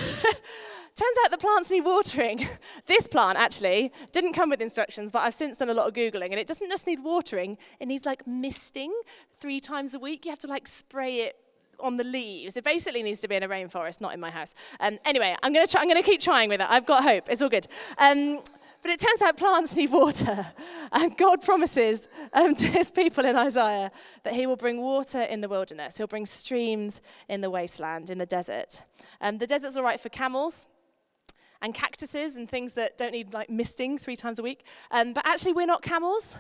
Turns 0.96 1.18
out 1.24 1.32
the 1.32 1.38
plants 1.38 1.72
need 1.72 1.82
watering. 1.82 2.48
this 2.86 3.08
plant 3.08 3.38
actually 3.38 3.92
didn't 4.12 4.34
come 4.34 4.50
with 4.50 4.62
instructions, 4.62 5.12
but 5.12 5.20
I've 5.20 5.34
since 5.34 5.58
done 5.58 5.70
a 5.70 5.74
lot 5.74 5.88
of 5.88 5.94
Googling, 5.94 6.32
and 6.32 6.36
it 6.36 6.48
doesn't 6.48 6.70
just 6.70 6.86
need 6.86 7.04
watering, 7.04 7.58
it 7.80 7.88
needs 7.88 8.06
like 8.06 8.28
misting 8.28 8.94
three 9.38 9.60
times 9.60 9.94
a 9.94 10.00
week. 10.00 10.26
You 10.26 10.32
have 10.32 10.40
to 10.40 10.48
like 10.48 10.68
spray 10.68 11.22
it 11.22 11.38
on 11.80 11.98
the 11.98 12.04
leaves. 12.04 12.58
It 12.58 12.64
basically 12.64 13.04
needs 13.04 13.22
to 13.22 13.28
be 13.28 13.36
in 13.36 13.44
a 13.44 13.48
rainforest, 13.48 14.02
not 14.02 14.14
in 14.14 14.20
my 14.20 14.30
house. 14.30 14.54
Um, 14.80 15.00
anyway, 15.06 15.36
I'm 15.42 15.54
going 15.54 15.66
to 15.66 15.80
I'm 15.80 15.88
going 15.88 16.02
to 16.02 16.08
keep 16.08 16.22
trying 16.22 16.50
with 16.50 16.62
it. 16.62 16.68
I've 16.70 16.86
got 16.86 17.04
hope. 17.04 17.30
It's 17.30 17.42
all 17.42 17.50
good. 17.50 17.68
Um, 17.98 18.42
but 18.82 18.90
it 18.92 19.00
turns 19.00 19.22
out 19.22 19.38
plants 19.38 19.76
need 19.76 19.92
water. 19.92 20.48
And 20.94 21.18
God 21.18 21.42
promises 21.42 22.10
um, 22.34 22.54
to 22.62 22.68
his 22.68 22.92
people 22.92 23.24
in 23.24 23.38
Isaiah 23.38 23.92
that 24.24 24.34
he 24.34 24.46
will 24.46 24.58
bring 24.58 24.82
water 24.82 25.22
in 25.22 25.40
the 25.40 25.48
wilderness. 25.48 25.98
He'll 25.98 26.06
bring 26.06 26.26
streams 26.26 27.00
in 27.30 27.40
the 27.40 27.50
wasteland, 27.50 28.10
in 28.10 28.18
the 28.18 28.26
desert. 28.26 28.84
Um, 29.22 29.38
the 29.38 29.48
desert's 29.48 29.78
all 29.78 29.84
right 29.84 30.02
for 30.02 30.10
camels 30.10 30.68
and 31.62 31.74
cactuses 31.74 32.36
and 32.36 32.50
things 32.50 32.74
that 32.74 32.98
don't 32.98 33.12
need 33.12 33.34
like 33.34 33.50
misting 33.50 33.98
three 33.98 34.16
times 34.16 34.40
a 34.40 34.44
week. 34.44 34.66
Um, 34.92 35.14
but 35.14 35.26
actually, 35.26 35.54
we're 35.54 35.66
not 35.66 35.82
camels. 35.82 36.38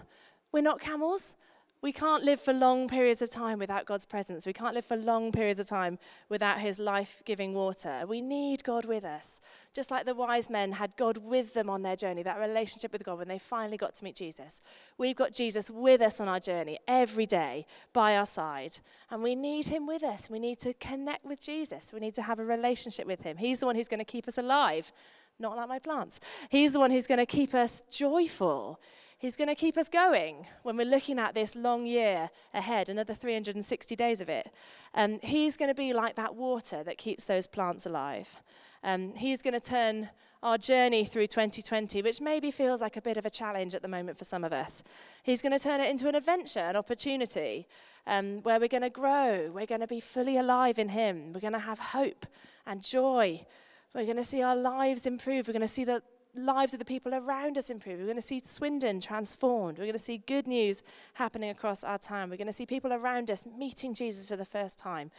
We're 0.51 0.61
not 0.61 0.79
camels. 0.79 1.35
We 1.81 1.91
can't 1.91 2.23
live 2.23 2.39
for 2.39 2.53
long 2.53 2.87
periods 2.87 3.23
of 3.23 3.31
time 3.31 3.57
without 3.57 3.87
God's 3.87 4.05
presence. 4.05 4.45
We 4.45 4.53
can't 4.53 4.75
live 4.75 4.85
for 4.85 4.95
long 4.95 5.31
periods 5.31 5.59
of 5.59 5.67
time 5.67 5.97
without 6.29 6.59
His 6.59 6.77
life 6.77 7.23
giving 7.25 7.55
water. 7.55 8.03
We 8.07 8.21
need 8.21 8.63
God 8.63 8.85
with 8.85 9.03
us. 9.03 9.41
Just 9.73 9.89
like 9.89 10.05
the 10.05 10.13
wise 10.13 10.47
men 10.47 10.73
had 10.73 10.95
God 10.95 11.17
with 11.17 11.55
them 11.55 11.71
on 11.71 11.81
their 11.81 11.95
journey, 11.95 12.21
that 12.21 12.39
relationship 12.39 12.91
with 12.91 13.03
God 13.03 13.17
when 13.17 13.27
they 13.27 13.39
finally 13.39 13.77
got 13.77 13.95
to 13.95 14.03
meet 14.03 14.15
Jesus. 14.15 14.61
We've 14.99 15.15
got 15.15 15.33
Jesus 15.33 15.71
with 15.71 16.01
us 16.01 16.19
on 16.19 16.27
our 16.27 16.39
journey 16.39 16.77
every 16.87 17.25
day 17.25 17.65
by 17.93 18.15
our 18.15 18.27
side. 18.27 18.77
And 19.09 19.23
we 19.23 19.33
need 19.33 19.69
Him 19.69 19.87
with 19.87 20.03
us. 20.03 20.29
We 20.29 20.37
need 20.37 20.59
to 20.59 20.75
connect 20.75 21.25
with 21.25 21.41
Jesus. 21.41 21.91
We 21.91 21.99
need 21.99 22.13
to 22.13 22.21
have 22.21 22.37
a 22.37 22.45
relationship 22.45 23.07
with 23.07 23.23
Him. 23.23 23.37
He's 23.37 23.59
the 23.59 23.65
one 23.65 23.75
who's 23.75 23.87
going 23.87 23.99
to 23.99 24.05
keep 24.05 24.27
us 24.27 24.37
alive, 24.37 24.91
not 25.39 25.57
like 25.57 25.67
my 25.67 25.79
plants. 25.79 26.19
He's 26.49 26.73
the 26.73 26.79
one 26.79 26.91
who's 26.91 27.07
going 27.07 27.17
to 27.17 27.25
keep 27.25 27.55
us 27.55 27.81
joyful. 27.89 28.79
He's 29.21 29.37
going 29.37 29.49
to 29.49 29.55
keep 29.55 29.77
us 29.77 29.87
going 29.87 30.47
when 30.63 30.77
we're 30.77 30.87
looking 30.87 31.19
at 31.19 31.35
this 31.35 31.55
long 31.55 31.85
year 31.85 32.31
ahead, 32.55 32.89
another 32.89 33.13
360 33.13 33.95
days 33.95 34.19
of 34.19 34.29
it. 34.29 34.51
Um, 34.95 35.19
he's 35.21 35.57
going 35.57 35.69
to 35.69 35.75
be 35.75 35.93
like 35.93 36.15
that 36.15 36.33
water 36.33 36.83
that 36.83 36.97
keeps 36.97 37.25
those 37.25 37.45
plants 37.45 37.85
alive. 37.85 38.37
Um, 38.83 39.13
he's 39.13 39.43
going 39.43 39.53
to 39.53 39.59
turn 39.59 40.09
our 40.41 40.57
journey 40.57 41.05
through 41.05 41.27
2020, 41.27 42.01
which 42.01 42.19
maybe 42.19 42.49
feels 42.49 42.81
like 42.81 42.97
a 42.97 43.01
bit 43.01 43.15
of 43.15 43.27
a 43.27 43.29
challenge 43.29 43.75
at 43.75 43.83
the 43.83 43.87
moment 43.87 44.17
for 44.17 44.25
some 44.25 44.43
of 44.43 44.53
us. 44.53 44.83
He's 45.21 45.43
going 45.43 45.55
to 45.55 45.63
turn 45.63 45.81
it 45.81 45.91
into 45.91 46.09
an 46.09 46.15
adventure, 46.15 46.57
an 46.57 46.75
opportunity 46.75 47.67
um, 48.07 48.41
where 48.41 48.59
we're 48.59 48.69
going 48.69 48.81
to 48.81 48.89
grow. 48.89 49.51
We're 49.53 49.67
going 49.67 49.81
to 49.81 49.87
be 49.87 49.99
fully 49.99 50.37
alive 50.37 50.79
in 50.79 50.89
Him. 50.89 51.31
We're 51.31 51.41
going 51.41 51.53
to 51.53 51.59
have 51.59 51.77
hope 51.77 52.25
and 52.65 52.81
joy. 52.81 53.45
We're 53.93 54.05
going 54.05 54.17
to 54.17 54.23
see 54.23 54.41
our 54.41 54.55
lives 54.55 55.05
improve. 55.05 55.47
We're 55.47 55.53
going 55.53 55.61
to 55.61 55.67
see 55.67 55.83
the 55.83 56.01
lives 56.35 56.73
of 56.73 56.79
the 56.79 56.85
people 56.85 57.13
around 57.13 57.57
us 57.57 57.69
improve. 57.69 57.99
We're 57.99 58.05
going 58.05 58.15
to 58.15 58.21
see 58.21 58.39
Swindon 58.39 59.01
transformed. 59.01 59.77
We're 59.77 59.85
going 59.85 59.93
to 59.93 59.99
see 59.99 60.17
good 60.17 60.47
news 60.47 60.83
happening 61.15 61.49
across 61.49 61.83
our 61.83 61.97
town. 61.97 62.29
We're 62.29 62.37
going 62.37 62.47
to 62.47 62.53
see 62.53 62.65
people 62.65 62.93
around 62.93 63.29
us 63.29 63.45
meeting 63.45 63.93
Jesus 63.93 64.27
for 64.27 64.35
the 64.35 64.45
first 64.45 64.79
time. 64.79 65.11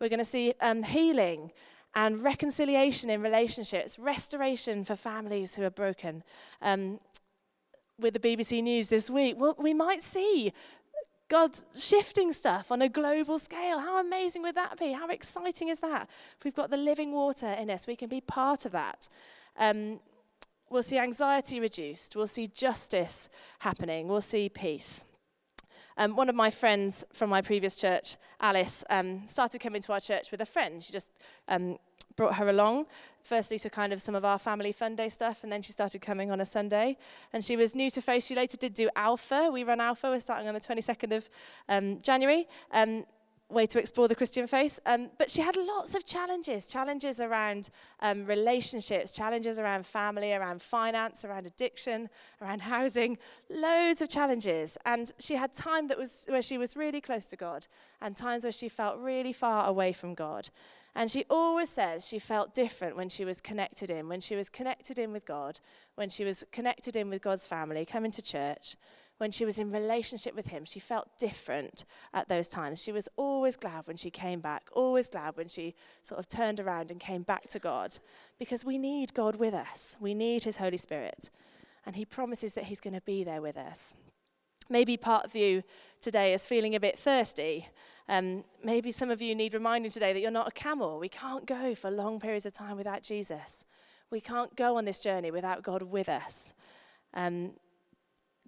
We're 0.00 0.08
going 0.08 0.18
to 0.18 0.24
see 0.24 0.54
um, 0.60 0.82
healing 0.82 1.52
and 1.94 2.22
reconciliation 2.22 3.10
in 3.10 3.22
relationships, 3.22 3.98
restoration 3.98 4.84
for 4.84 4.96
families 4.96 5.54
who 5.54 5.62
are 5.62 5.70
broken. 5.70 6.22
Um, 6.60 6.98
with 7.98 8.14
the 8.14 8.20
BBC 8.20 8.62
News 8.62 8.88
this 8.88 9.08
week, 9.08 9.36
well, 9.38 9.54
we 9.58 9.72
might 9.72 10.02
see 10.02 10.52
God 11.28 11.52
shifting 11.74 12.32
stuff 12.32 12.72
on 12.72 12.82
a 12.82 12.88
global 12.88 13.38
scale. 13.38 13.78
How 13.78 14.00
amazing 14.00 14.42
would 14.42 14.56
that 14.56 14.78
be? 14.78 14.92
How 14.92 15.08
exciting 15.08 15.68
is 15.68 15.80
that? 15.80 16.08
If 16.38 16.44
we've 16.44 16.54
got 16.54 16.70
the 16.70 16.76
living 16.76 17.12
water 17.12 17.46
in 17.46 17.70
us, 17.70 17.86
we 17.86 17.96
can 17.96 18.08
be 18.08 18.20
part 18.20 18.66
of 18.66 18.72
that. 18.72 19.08
Um, 19.56 20.00
We'll 20.74 20.82
see 20.82 20.98
anxiety 20.98 21.60
reduced. 21.60 22.16
We'll 22.16 22.26
see 22.26 22.48
justice 22.48 23.28
happening. 23.60 24.08
We'll 24.08 24.20
see 24.20 24.48
peace. 24.48 25.04
Um, 25.96 26.16
one 26.16 26.28
of 26.28 26.34
my 26.34 26.50
friends 26.50 27.04
from 27.12 27.30
my 27.30 27.42
previous 27.42 27.76
church, 27.76 28.16
Alice, 28.40 28.82
um, 28.90 29.22
started 29.28 29.60
coming 29.60 29.82
to 29.82 29.92
our 29.92 30.00
church 30.00 30.32
with 30.32 30.40
a 30.40 30.44
friend. 30.44 30.82
She 30.82 30.92
just 30.92 31.12
um, 31.46 31.78
brought 32.16 32.34
her 32.34 32.48
along, 32.48 32.86
firstly 33.22 33.56
to 33.60 33.70
kind 33.70 33.92
of 33.92 34.02
some 34.02 34.16
of 34.16 34.24
our 34.24 34.36
family 34.36 34.72
fun 34.72 34.96
day 34.96 35.08
stuff, 35.08 35.44
and 35.44 35.52
then 35.52 35.62
she 35.62 35.70
started 35.70 36.02
coming 36.02 36.32
on 36.32 36.40
a 36.40 36.44
Sunday. 36.44 36.96
And 37.32 37.44
she 37.44 37.56
was 37.56 37.76
new 37.76 37.88
to 37.90 38.02
Faith. 38.02 38.24
She 38.24 38.34
later 38.34 38.56
did 38.56 38.74
do 38.74 38.90
Alpha. 38.96 39.50
We 39.52 39.62
run 39.62 39.80
Alpha. 39.80 40.08
We're 40.08 40.18
starting 40.18 40.48
on 40.48 40.54
the 40.54 40.60
22nd 40.60 41.16
of 41.16 41.30
um, 41.68 42.00
January. 42.00 42.48
Way 43.50 43.66
to 43.66 43.78
explore 43.78 44.08
the 44.08 44.14
Christian 44.14 44.46
faith. 44.46 44.80
Um, 44.86 45.10
but 45.18 45.30
she 45.30 45.42
had 45.42 45.56
lots 45.56 45.94
of 45.94 46.06
challenges 46.06 46.66
challenges 46.66 47.20
around 47.20 47.68
um, 48.00 48.24
relationships, 48.24 49.12
challenges 49.12 49.58
around 49.58 49.86
family, 49.86 50.32
around 50.32 50.62
finance, 50.62 51.24
around 51.24 51.46
addiction, 51.46 52.08
around 52.40 52.62
housing, 52.72 53.18
loads 53.50 54.00
of 54.00 54.08
challenges. 54.08 54.78
And 54.86 55.12
she 55.18 55.36
had 55.36 55.52
time 55.52 55.88
that 55.88 55.98
was 55.98 56.24
where 56.28 56.42
she 56.42 56.56
was 56.56 56.74
really 56.74 57.00
close 57.00 57.26
to 57.26 57.36
God 57.36 57.66
and 58.00 58.16
times 58.16 58.44
where 58.44 58.52
she 58.52 58.68
felt 58.68 58.98
really 58.98 59.32
far 59.32 59.68
away 59.68 59.92
from 59.92 60.14
God. 60.14 60.48
And 60.96 61.10
she 61.10 61.24
always 61.28 61.70
says 61.70 62.06
she 62.06 62.20
felt 62.20 62.54
different 62.54 62.96
when 62.96 63.08
she 63.08 63.24
was 63.24 63.40
connected 63.40 63.90
in, 63.90 64.08
when 64.08 64.20
she 64.20 64.36
was 64.36 64.48
connected 64.48 64.98
in 64.98 65.12
with 65.12 65.26
God, 65.26 65.58
when 65.96 66.08
she 66.08 66.24
was 66.24 66.44
connected 66.52 66.94
in 66.94 67.10
with 67.10 67.20
God's 67.20 67.44
family, 67.44 67.84
coming 67.84 68.12
to 68.12 68.22
church 68.22 68.76
when 69.18 69.30
she 69.30 69.44
was 69.44 69.58
in 69.58 69.70
relationship 69.70 70.34
with 70.34 70.46
him, 70.46 70.64
she 70.64 70.80
felt 70.80 71.08
different 71.18 71.84
at 72.12 72.28
those 72.28 72.48
times. 72.48 72.82
She 72.82 72.92
was 72.92 73.08
always 73.16 73.56
glad 73.56 73.86
when 73.86 73.96
she 73.96 74.10
came 74.10 74.40
back, 74.40 74.68
always 74.72 75.08
glad 75.08 75.36
when 75.36 75.48
she 75.48 75.74
sort 76.02 76.18
of 76.18 76.28
turned 76.28 76.58
around 76.58 76.90
and 76.90 76.98
came 76.98 77.22
back 77.22 77.48
to 77.48 77.58
God, 77.58 77.96
because 78.38 78.64
we 78.64 78.76
need 78.76 79.14
God 79.14 79.36
with 79.36 79.54
us. 79.54 79.96
We 80.00 80.14
need 80.14 80.44
his 80.44 80.56
Holy 80.56 80.76
Spirit. 80.76 81.30
And 81.86 81.96
he 81.96 82.04
promises 82.04 82.54
that 82.54 82.64
he's 82.64 82.80
going 82.80 82.94
to 82.94 83.02
be 83.02 83.24
there 83.24 83.42
with 83.42 83.56
us. 83.56 83.94
Maybe 84.70 84.96
part 84.96 85.26
of 85.26 85.36
you 85.36 85.62
today 86.00 86.32
is 86.32 86.46
feeling 86.46 86.74
a 86.74 86.80
bit 86.80 86.98
thirsty. 86.98 87.68
Um, 88.08 88.44
maybe 88.62 88.92
some 88.92 89.10
of 89.10 89.20
you 89.20 89.34
need 89.34 89.54
reminding 89.54 89.90
today 89.90 90.12
that 90.12 90.20
you're 90.20 90.30
not 90.30 90.48
a 90.48 90.52
camel. 90.52 90.98
We 90.98 91.10
can't 91.10 91.46
go 91.46 91.74
for 91.74 91.90
long 91.90 92.18
periods 92.18 92.46
of 92.46 92.54
time 92.54 92.76
without 92.76 93.02
Jesus. 93.02 93.64
We 94.10 94.20
can't 94.20 94.56
go 94.56 94.76
on 94.78 94.86
this 94.86 94.98
journey 94.98 95.30
without 95.30 95.62
God 95.62 95.82
with 95.82 96.08
us. 96.08 96.54
Um, 97.12 97.52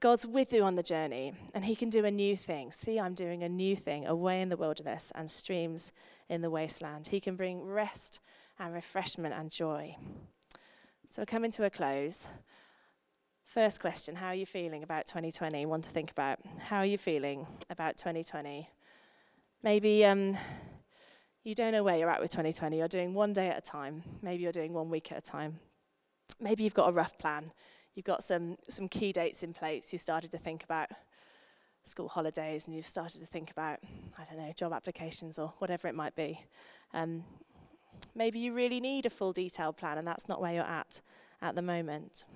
God's 0.07 0.25
with 0.25 0.53
you 0.53 0.63
on 0.63 0.77
the 0.77 0.85
journey, 0.85 1.33
and 1.53 1.65
He 1.65 1.75
can 1.75 1.91
do 1.91 2.05
a 2.05 2.13
new 2.13 2.37
thing. 2.37 2.71
See, 2.71 2.97
I'm 2.97 3.15
doing 3.15 3.43
a 3.43 3.49
new 3.49 3.75
thing 3.75 4.07
away 4.07 4.41
in 4.41 4.51
the 4.51 4.57
wilderness 4.57 5.11
and 5.17 5.29
streams 5.29 5.91
in 6.29 6.43
the 6.43 6.49
wasteland. 6.49 7.09
He 7.09 7.19
can 7.19 7.35
bring 7.35 7.61
rest 7.61 8.21
and 8.57 8.73
refreshment 8.73 9.35
and 9.35 9.51
joy. 9.51 9.97
So 11.09 11.23
we're 11.23 11.27
coming 11.27 11.51
to 11.51 11.65
a 11.65 11.71
close. 11.71 12.29
First 13.43 13.81
question 13.81 14.15
How 14.15 14.29
are 14.29 14.37
you 14.37 14.47
feeling 14.47 14.85
about 14.85 15.09
2020? 15.09 15.67
One 15.67 15.81
to 15.81 15.91
think 15.91 16.13
about. 16.13 16.39
How 16.61 16.77
are 16.77 16.87
you 16.87 16.99
feeling 16.99 17.45
about 17.69 17.97
2020? 17.97 18.71
Maybe 19.65 20.05
um, 20.05 20.37
you 21.43 21.57
don't 21.57 21.73
know 21.73 21.83
where 21.83 21.97
you're 21.97 22.11
at 22.11 22.21
with 22.21 22.31
2020. 22.31 22.79
You're 22.79 22.87
doing 22.87 23.13
one 23.13 23.33
day 23.33 23.49
at 23.49 23.59
a 23.59 23.61
time. 23.61 24.05
Maybe 24.23 24.45
you're 24.45 24.53
doing 24.53 24.73
one 24.73 24.89
week 24.89 25.11
at 25.11 25.19
a 25.19 25.21
time. 25.21 25.59
Maybe 26.39 26.63
you've 26.63 26.75
got 26.75 26.91
a 26.91 26.93
rough 26.93 27.19
plan 27.19 27.51
you've 27.97 28.05
got 28.05 28.23
some, 28.23 28.57
some 28.69 28.89
key 28.89 29.13
dates 29.13 29.43
in 29.43 29.53
place. 29.53 29.93
You 29.93 29.99
started 29.99 30.31
to 30.33 30.39
think 30.39 30.63
about 30.63 30.91
school 31.83 32.09
holidays 32.09 32.67
and 32.67 32.77
you've 32.77 32.87
started 32.87 33.21
to 33.21 33.27
think 33.27 33.51
about, 33.51 33.81
I 34.19 34.25
don't 34.25 34.39
know, 34.39 34.53
job 34.53 34.73
applications 34.73 35.39
or 35.39 35.55
whatever 35.59 35.89
it 35.89 35.95
might 35.95 36.15
be. 36.15 36.45
Um, 36.93 37.25
maybe 38.15 38.39
you 38.39 38.53
really 38.53 38.81
need 38.81 39.07
a 39.07 39.11
full 39.11 39.33
detailed 39.33 39.79
plan 39.79 39.97
and 39.97 40.07
that's 40.07 40.29
not 40.29 40.41
where 40.41 40.53
you're 40.53 40.63
at 40.63 41.01
at 41.41 41.55
the 41.55 41.63
moment. 41.63 42.27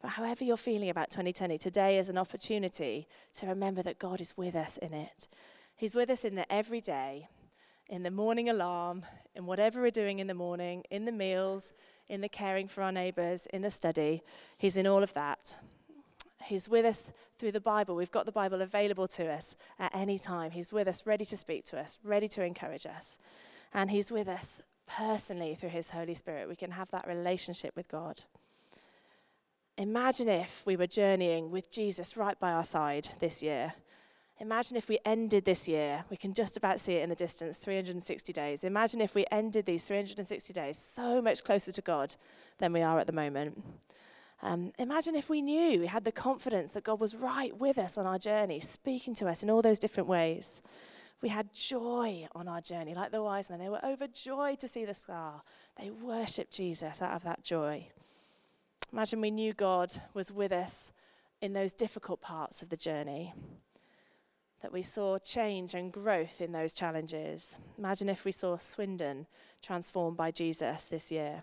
But 0.00 0.12
however 0.12 0.42
you're 0.42 0.56
feeling 0.56 0.88
about 0.88 1.10
2020, 1.10 1.58
today 1.58 1.98
is 1.98 2.08
an 2.08 2.18
opportunity 2.18 3.06
to 3.34 3.46
remember 3.46 3.82
that 3.82 3.98
God 3.98 4.20
is 4.20 4.36
with 4.36 4.56
us 4.56 4.78
in 4.78 4.94
it. 4.94 5.28
He's 5.76 5.94
with 5.94 6.08
us 6.08 6.24
in 6.24 6.34
the 6.34 6.50
everyday, 6.52 7.28
in 7.88 8.04
the 8.04 8.10
morning 8.10 8.48
alarm, 8.48 9.04
in 9.34 9.44
whatever 9.44 9.82
we're 9.82 9.90
doing 9.90 10.18
in 10.18 10.28
the 10.28 10.34
morning, 10.34 10.82
in 10.90 11.04
the 11.04 11.12
meals, 11.12 11.72
in 12.08 12.20
the 12.20 12.28
caring 12.28 12.66
for 12.66 12.82
our 12.82 12.92
neighbours, 12.92 13.46
in 13.46 13.62
the 13.62 13.70
study. 13.70 14.22
He's 14.58 14.76
in 14.76 14.86
all 14.86 15.02
of 15.02 15.14
that. 15.14 15.56
He's 16.44 16.68
with 16.68 16.84
us 16.84 17.12
through 17.38 17.52
the 17.52 17.60
Bible. 17.60 17.94
We've 17.94 18.10
got 18.10 18.26
the 18.26 18.32
Bible 18.32 18.62
available 18.62 19.08
to 19.08 19.30
us 19.30 19.56
at 19.78 19.94
any 19.94 20.18
time. 20.18 20.50
He's 20.50 20.72
with 20.72 20.88
us, 20.88 21.06
ready 21.06 21.24
to 21.26 21.36
speak 21.36 21.64
to 21.66 21.78
us, 21.78 21.98
ready 22.04 22.28
to 22.28 22.42
encourage 22.44 22.86
us. 22.86 23.18
And 23.72 23.90
He's 23.90 24.10
with 24.10 24.28
us 24.28 24.60
personally 24.86 25.54
through 25.54 25.70
His 25.70 25.90
Holy 25.90 26.14
Spirit. 26.14 26.48
We 26.48 26.56
can 26.56 26.72
have 26.72 26.90
that 26.90 27.06
relationship 27.06 27.74
with 27.76 27.88
God. 27.88 28.22
Imagine 29.78 30.28
if 30.28 30.64
we 30.66 30.76
were 30.76 30.86
journeying 30.86 31.50
with 31.50 31.70
Jesus 31.70 32.16
right 32.16 32.38
by 32.38 32.52
our 32.52 32.64
side 32.64 33.08
this 33.20 33.42
year. 33.42 33.72
Imagine 34.38 34.76
if 34.76 34.88
we 34.88 34.98
ended 35.04 35.44
this 35.44 35.68
year, 35.68 36.04
we 36.10 36.16
can 36.16 36.32
just 36.32 36.56
about 36.56 36.80
see 36.80 36.94
it 36.94 37.02
in 37.02 37.10
the 37.10 37.14
distance 37.14 37.56
360 37.58 38.32
days. 38.32 38.64
Imagine 38.64 39.00
if 39.00 39.14
we 39.14 39.24
ended 39.30 39.66
these 39.66 39.84
360 39.84 40.52
days 40.52 40.78
so 40.78 41.22
much 41.22 41.44
closer 41.44 41.70
to 41.70 41.82
God 41.82 42.16
than 42.58 42.72
we 42.72 42.82
are 42.82 42.98
at 42.98 43.06
the 43.06 43.12
moment. 43.12 43.62
Um, 44.42 44.72
imagine 44.78 45.14
if 45.14 45.30
we 45.30 45.40
knew, 45.40 45.78
we 45.78 45.86
had 45.86 46.04
the 46.04 46.10
confidence 46.10 46.72
that 46.72 46.82
God 46.82 46.98
was 46.98 47.14
right 47.14 47.56
with 47.56 47.78
us 47.78 47.96
on 47.96 48.06
our 48.06 48.18
journey, 48.18 48.58
speaking 48.58 49.14
to 49.16 49.28
us 49.28 49.44
in 49.44 49.50
all 49.50 49.62
those 49.62 49.78
different 49.78 50.08
ways. 50.08 50.62
We 51.20 51.28
had 51.28 51.52
joy 51.52 52.26
on 52.34 52.48
our 52.48 52.60
journey, 52.60 52.94
like 52.94 53.12
the 53.12 53.22
wise 53.22 53.48
men. 53.48 53.60
They 53.60 53.68
were 53.68 53.84
overjoyed 53.84 54.58
to 54.58 54.66
see 54.66 54.84
the 54.84 54.94
star. 54.94 55.42
They 55.80 55.90
worshipped 55.90 56.52
Jesus 56.52 57.00
out 57.00 57.14
of 57.14 57.22
that 57.22 57.44
joy. 57.44 57.86
Imagine 58.92 59.20
we 59.20 59.30
knew 59.30 59.52
God 59.52 59.92
was 60.14 60.32
with 60.32 60.50
us 60.50 60.92
in 61.40 61.52
those 61.52 61.72
difficult 61.72 62.20
parts 62.20 62.60
of 62.60 62.70
the 62.70 62.76
journey 62.76 63.32
that 64.62 64.72
we 64.72 64.82
saw 64.82 65.18
change 65.18 65.74
and 65.74 65.92
growth 65.92 66.40
in 66.40 66.52
those 66.52 66.72
challenges. 66.72 67.58
Imagine 67.76 68.08
if 68.08 68.24
we 68.24 68.32
saw 68.32 68.56
Swindon 68.56 69.26
transformed 69.60 70.16
by 70.16 70.30
Jesus 70.30 70.88
this 70.88 71.10
year. 71.10 71.42